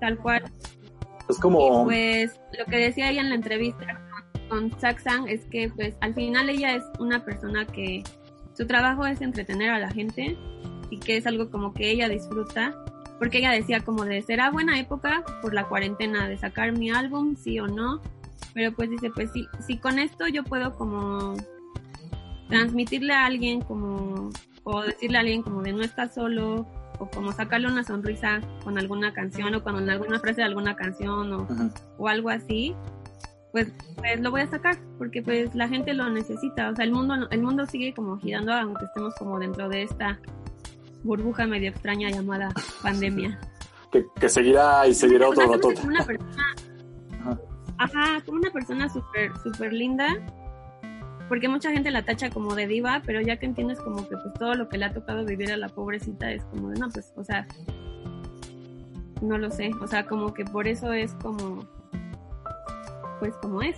[0.00, 0.42] Tal cual.
[1.28, 1.84] Es como.
[1.84, 4.00] Pues lo que decía ella en la entrevista
[4.52, 8.04] con, Saxan es que pues al final ella es una persona que
[8.54, 10.36] su trabajo es entretener a la gente
[10.90, 12.74] y que es algo como que ella disfruta
[13.18, 17.34] porque ella decía como de será buena época por la cuarentena de sacar mi álbum
[17.34, 18.02] sí o no
[18.52, 21.34] pero pues dice pues sí si con esto yo puedo como
[22.50, 24.28] transmitirle a alguien como
[24.64, 26.66] o decirle a alguien como de no estás solo
[26.98, 31.32] o como sacarle una sonrisa con alguna canción o con alguna frase de alguna canción
[31.32, 31.48] o,
[31.98, 32.76] o algo así,
[33.52, 36.92] pues, pues lo voy a sacar porque pues la gente lo necesita, o sea, el
[36.92, 40.18] mundo el mundo sigue como girando aunque estemos como dentro de esta
[41.04, 42.50] burbuja medio extraña llamada
[42.82, 43.38] pandemia.
[43.90, 45.74] Que, que seguirá y seguirá otro ratote.
[45.74, 46.54] como una persona,
[47.20, 47.38] Ajá.
[47.78, 50.16] ajá, como una persona súper súper linda
[51.28, 54.34] porque mucha gente la tacha como de diva, pero ya que entiendes como que pues
[54.38, 57.12] todo lo que le ha tocado vivir a la pobrecita es como de no, pues,
[57.16, 57.46] o sea,
[59.22, 61.66] no lo sé, o sea, como que por eso es como
[63.22, 63.76] pues como es.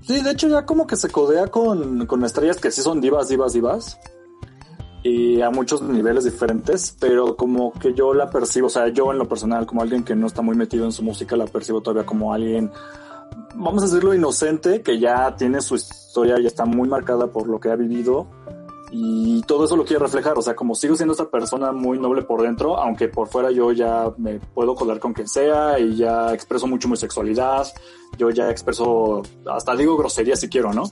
[0.00, 3.28] Sí, de hecho ya como que se codea con, con estrellas que sí son divas,
[3.28, 4.00] divas, divas.
[5.02, 9.18] Y a muchos niveles diferentes, pero como que yo la percibo, o sea, yo en
[9.18, 12.06] lo personal, como alguien que no está muy metido en su música, la percibo todavía
[12.06, 12.72] como alguien,
[13.54, 17.60] vamos a decirlo, inocente, que ya tiene su historia y está muy marcada por lo
[17.60, 18.28] que ha vivido
[18.90, 22.22] y todo eso lo quiere reflejar, o sea, como sigo siendo esta persona muy noble
[22.22, 26.32] por dentro, aunque por fuera yo ya me puedo colar con quien sea y ya
[26.32, 27.66] expreso mucho mi sexualidad,
[28.16, 30.84] yo ya expreso, hasta digo grosería si quiero, ¿no?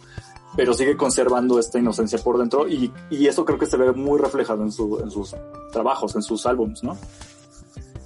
[0.57, 4.19] Pero sigue conservando esta inocencia por dentro y, y eso creo que se ve muy
[4.19, 5.35] reflejado en, su, en sus
[5.73, 6.97] trabajos, en sus álbums, ¿no?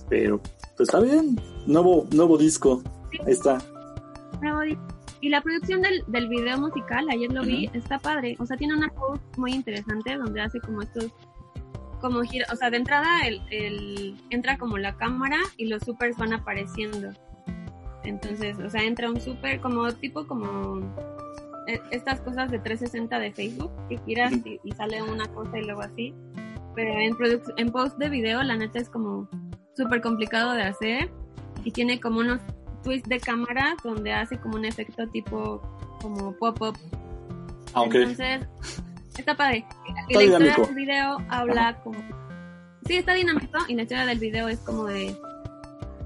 [0.09, 0.41] Pero,
[0.77, 2.83] pues está bien, nuevo, nuevo disco,
[3.25, 3.59] ahí está.
[4.41, 5.00] Nuevo disco.
[5.21, 8.37] Y la producción del, del video musical, ayer lo vi, está padre.
[8.39, 11.13] O sea, tiene una post muy interesante donde hace como estos,
[12.01, 16.17] como gira, o sea, de entrada el, el, entra como la cámara y los supers
[16.17, 17.11] van apareciendo.
[18.03, 20.81] Entonces, o sea, entra un super como tipo como
[21.67, 25.65] eh, estas cosas de 360 de Facebook que giras y, y sale una cosa y
[25.65, 26.15] luego así.
[26.75, 27.17] Pero en,
[27.59, 29.29] en post de video, la neta es como
[29.77, 31.11] súper complicado de hacer
[31.65, 32.41] y tiene como unos
[32.83, 35.61] twist de cámara donde hace como un efecto tipo
[36.01, 36.77] como pop-up.
[37.75, 38.03] Ah, okay.
[38.03, 38.47] Entonces,
[39.17, 39.65] está padre.
[40.09, 41.83] Y la historia del video habla Ajá.
[41.83, 41.99] como...
[42.87, 45.17] Sí, está dinámico y la historia del video es como de,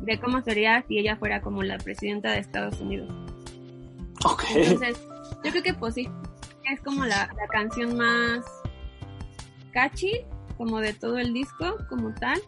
[0.02, 3.10] de cómo sería si ella fuera como la presidenta de Estados Unidos.
[4.24, 4.44] Ok.
[4.54, 4.98] Entonces,
[5.44, 6.08] yo creo que pues sí,
[6.70, 8.44] es como la, la canción más
[9.72, 10.24] catchy,
[10.56, 12.40] como de todo el disco, como tal.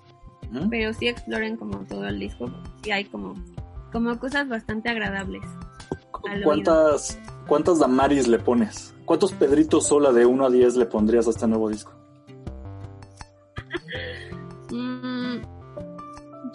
[0.51, 0.69] ¿Mm?
[0.69, 2.51] Pero sí exploren como todo el disco
[2.85, 3.35] y hay como
[3.93, 5.43] como cosas bastante agradables.
[6.43, 8.95] ¿Cuántas, ¿Cuántas Damaris le pones?
[9.05, 11.93] ¿Cuántos Pedritos Sola de 1 a 10 le pondrías a este nuevo disco?
[14.71, 15.37] mm,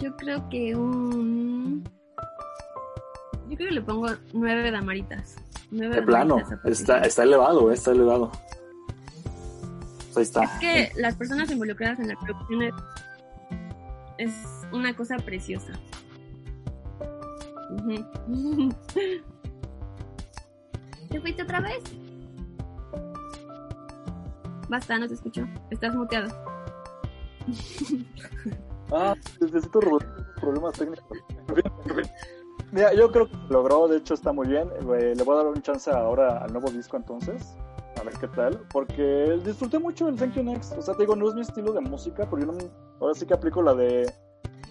[0.00, 1.82] yo creo que un...
[3.48, 5.36] Yo creo que le pongo 9 Damaritas.
[5.70, 8.30] 9 de plano, está, está elevado, está elevado.
[10.12, 10.44] Pues ahí está.
[10.44, 12.74] Es que las personas involucradas en la producción es,
[14.18, 14.34] es
[14.70, 15.72] una cosa preciosa.
[21.10, 21.82] ¿Te fuiste otra vez?
[24.68, 25.46] Basta, no te escucho.
[25.70, 26.28] Estás muteado.
[28.92, 29.80] ah, necesito
[30.40, 31.18] problemas técnicos.
[32.72, 34.70] Mira, yo creo que logró, de hecho está muy bien.
[34.80, 37.54] Le voy a dar un chance ahora al nuevo disco entonces.
[38.00, 38.58] A ver qué tal.
[38.72, 40.72] Porque disfruté mucho el Thank You Next.
[40.78, 42.58] O sea, te digo, no es mi estilo de música, pero yo no,
[43.00, 44.10] ahora sí que aplico la de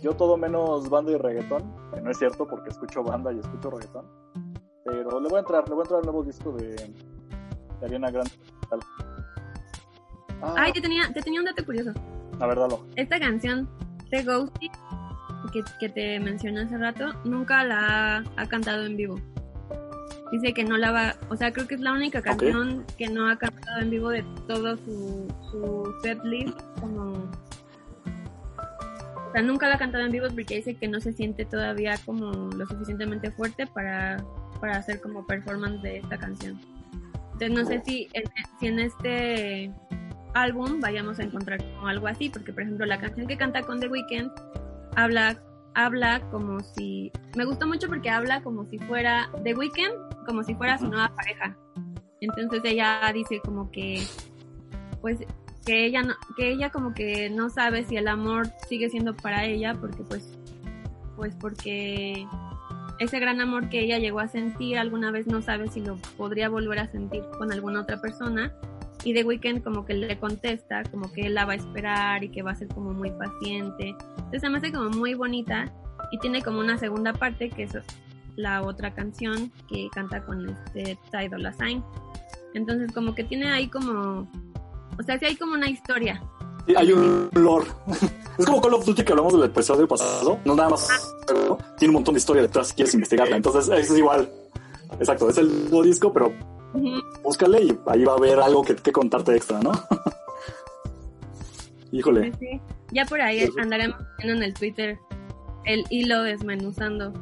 [0.02, 3.70] yo todo menos banda y reggaetón, que no es cierto porque escucho banda y escucho
[3.70, 4.06] reggaetón.
[4.84, 8.10] Pero le voy a entrar, le voy a entrar al nuevo disco de, de Ariana
[8.10, 8.32] Grande.
[10.42, 10.56] Ah.
[10.58, 11.92] Ay, te tenía, te tenía un dato curioso.
[12.40, 12.84] A ver, dalo.
[12.96, 13.70] Esta canción
[14.10, 14.72] de Ghosty
[15.52, 19.20] que, que te mencioné hace rato, nunca la ha cantado en vivo.
[20.32, 22.96] Dice que no la va, o sea, creo que es la única canción okay.
[22.98, 27.30] que no ha cantado en vivo de todo su, su set list como
[29.32, 31.96] o sea, nunca la ha cantado en vivo porque dice que no se siente todavía
[32.06, 34.22] como lo suficientemente fuerte para,
[34.60, 36.60] para hacer como performance de esta canción.
[37.32, 38.24] Entonces no sé si en,
[38.60, 39.72] si en este
[40.34, 43.80] álbum vayamos a encontrar como algo así, porque por ejemplo la canción que canta con
[43.80, 44.32] The Weeknd
[44.98, 45.42] habla
[45.76, 50.56] habla como si me gustó mucho porque habla como si fuera The Weeknd, como si
[50.56, 51.56] fuera su nueva pareja.
[52.20, 54.04] Entonces ella dice como que
[55.00, 55.20] pues
[55.66, 59.46] que ella no, que ella como que no sabe si el amor sigue siendo para
[59.46, 60.38] ella porque pues
[61.16, 62.28] pues porque
[63.00, 66.50] ese gran amor que ella llegó a sentir alguna vez no sabe si lo podría
[66.50, 68.54] volver a sentir con alguna otra persona.
[69.04, 72.30] Y The Weeknd como que le contesta como que él la va a esperar y
[72.30, 73.96] que va a ser como muy paciente.
[74.18, 75.74] Entonces me hace como muy bonita
[76.12, 77.78] y tiene como una segunda parte que es
[78.36, 81.84] la otra canción que canta con este Ty Dolla Sign
[82.54, 84.28] entonces como que tiene ahí como
[85.02, 86.24] o sea, sí hay como una historia.
[86.68, 87.68] Sí, hay un lore.
[88.38, 90.40] Es como Call of Duty que hablamos del episodio pasado.
[90.46, 90.88] No nada más.
[91.48, 91.58] ¿no?
[91.78, 93.36] Tiene un montón de historia detrás si quieres investigarla.
[93.36, 94.32] Entonces, eso es igual.
[95.00, 97.22] Exacto, es el nuevo disco, pero uh -huh.
[97.24, 99.72] búscale y ahí va a haber algo que, que contarte extra, ¿no?
[101.92, 102.32] Híjole.
[102.32, 102.62] Sí, sí.
[102.92, 104.98] Ya por ahí andaremos viendo en el Twitter
[105.66, 107.14] el hilo desmenuzando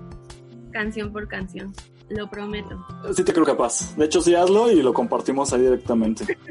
[0.72, 1.74] canción por canción.
[2.10, 2.84] Lo prometo.
[3.14, 3.96] Sí te creo capaz.
[3.96, 6.38] De hecho, sí hazlo y lo compartimos ahí directamente.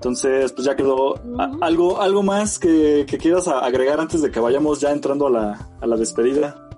[0.00, 1.14] Entonces, pues ya quedó.
[1.60, 5.68] ¿Algo, algo más que, que, quieras agregar antes de que vayamos ya entrando a la,
[5.78, 6.70] a la despedida?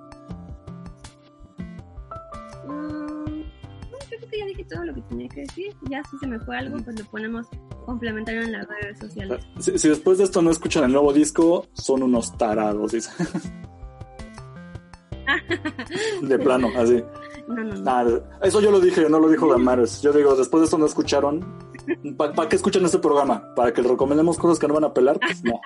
[2.67, 5.73] Mm, no, yo creo que ya dije todo lo que tenía que decir.
[5.89, 7.47] Ya si se me fue algo, pues lo ponemos
[7.87, 9.41] complementario en las redes sociales.
[9.61, 13.13] Si, si después de esto no escuchan el nuevo disco, son unos tarados, dice.
[16.23, 17.05] de plano, así.
[17.47, 17.83] No, no, no.
[17.83, 20.03] Nah, eso yo lo dije, no lo dijo Damares.
[20.03, 21.72] Yo digo, después de esto no escucharon.
[22.17, 23.55] ¿Para qué escuchan este programa?
[23.55, 25.19] ¿Para que les recomendemos cosas que no van a pelar?
[25.19, 25.61] Pues no.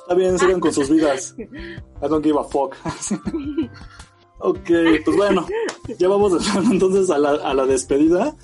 [0.00, 1.34] Está bien, sigan con sus vidas.
[1.38, 2.76] I don't give a fuck.
[4.38, 4.70] ok,
[5.04, 5.46] pues bueno,
[5.98, 6.32] ya vamos
[6.70, 8.34] entonces a la, a la despedida.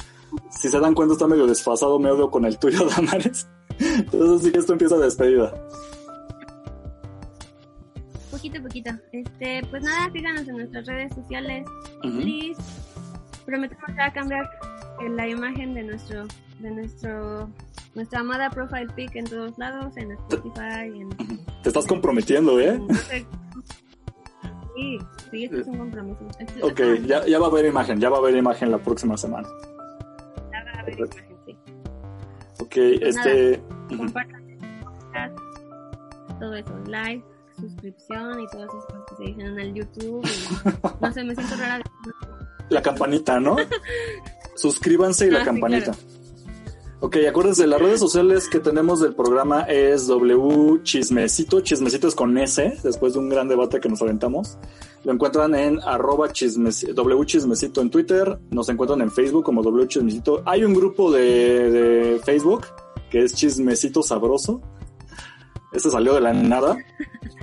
[0.51, 3.47] Si se dan cuenta, está medio desfasado me odio con el tuyo, Damares.
[3.79, 5.53] Entonces sí que esto empieza despedida.
[8.31, 8.91] Poquito a poquito.
[9.13, 11.67] Este, pues nada, síganos en nuestras redes sociales.
[12.05, 12.21] Ujú.
[12.21, 12.63] Please.
[13.45, 14.49] Prometemos ya cambiar
[15.09, 16.25] la imagen de nuestro,
[16.61, 17.51] de nuestro,
[17.95, 21.09] nuestra amada profile pic en todos lados, en Spotify, en,
[21.63, 22.81] Te estás comprometiendo, ¿eh?
[24.77, 24.99] Sí,
[25.31, 26.21] sí, esto es un compromiso.
[26.39, 29.17] Esto- Ok, ya, ya va a haber imagen, ya va a haber imagen la próxima
[29.17, 29.49] semana.
[30.53, 31.57] ya va a haber imagen, sí.
[32.61, 33.61] Ok, este...
[33.89, 33.97] ujú.
[33.99, 34.41] compartan
[36.39, 37.23] todo eso, like,
[37.59, 40.25] suscripción y todas esas cosas que se dicen en el YouTube.
[40.25, 41.83] y- no sé, me siento rara.
[42.71, 43.57] La campanita, ¿no?
[44.57, 45.93] Suscríbanse y la Ah, sí, campanita.
[47.03, 52.37] Ok, acuérdense, las redes sociales que tenemos del programa es W Chismecito, Chismecito es con
[52.37, 54.59] S, después de un gran debate que nos aventamos.
[55.05, 59.89] Lo encuentran en arroba chismeci- W Chismecito en Twitter, nos encuentran en Facebook como W
[59.89, 60.43] Chismecito.
[60.45, 62.67] Hay un grupo de, de Facebook
[63.11, 64.61] que es Chismecito Sabroso.
[65.73, 66.77] Este salió de la nada,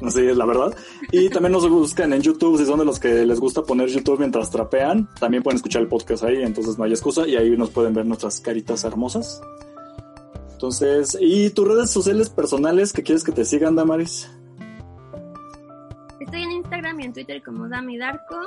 [0.05, 0.75] así es la verdad.
[1.11, 4.19] Y también nos buscan en YouTube, si son de los que les gusta poner YouTube
[4.19, 7.69] mientras trapean, también pueden escuchar el podcast ahí, entonces no hay excusa y ahí nos
[7.69, 9.41] pueden ver nuestras caritas hermosas.
[10.51, 14.29] Entonces, ¿y tus redes sociales personales que quieres que te sigan, Damaris?
[16.19, 18.41] Estoy en Instagram y en Twitter como Dami Darko.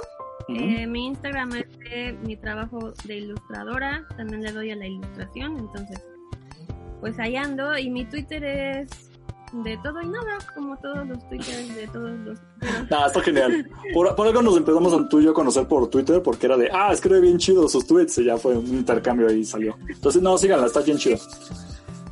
[0.48, 5.56] Eh, mi Instagram es de mi trabajo de ilustradora, también le doy a la ilustración,
[5.58, 6.02] entonces
[7.00, 9.09] pues ahí ando y mi Twitter es
[9.52, 12.38] de todo y nada, como todos los Twitters de todos los...
[12.90, 13.68] Ah, está genial.
[13.92, 16.56] Por, por algo nos empezamos a, tú y yo a conocer por Twitter porque era
[16.56, 19.76] de, ah, escribe bien chido sus tweets y ya fue un intercambio ahí salió.
[19.88, 21.18] Entonces, no, síganla, está bien chido.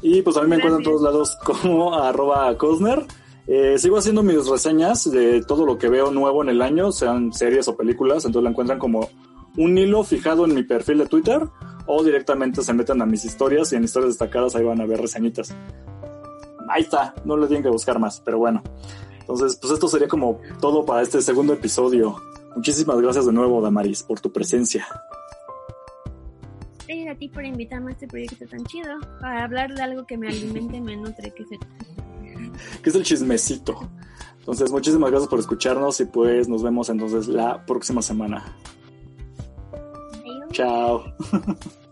[0.03, 3.05] Y pues a mí me encuentran en todos lados como arroba Cosner.
[3.47, 7.33] Eh, sigo haciendo mis reseñas de todo lo que veo nuevo en el año, sean
[7.33, 9.09] series o películas, entonces la encuentran como
[9.57, 11.49] un hilo fijado en mi perfil de Twitter
[11.87, 15.01] o directamente se meten a mis historias y en historias destacadas ahí van a ver
[15.01, 15.55] reseñitas.
[16.69, 18.63] Ahí está, no le tienen que buscar más, pero bueno.
[19.21, 22.21] Entonces, pues esto sería como todo para este segundo episodio.
[22.57, 24.87] Muchísimas gracias de nuevo, Damaris, por tu presencia.
[26.87, 30.17] Sí, a ti por invitarme a este proyecto tan chido, para hablar de algo que
[30.17, 31.59] me alimente y me nutre, que se...
[32.83, 33.91] que es el chismecito.
[34.39, 38.57] Entonces, muchísimas gracias por escucharnos y pues nos vemos entonces la próxima semana.
[39.73, 40.49] Adiós.
[40.53, 41.05] Chao.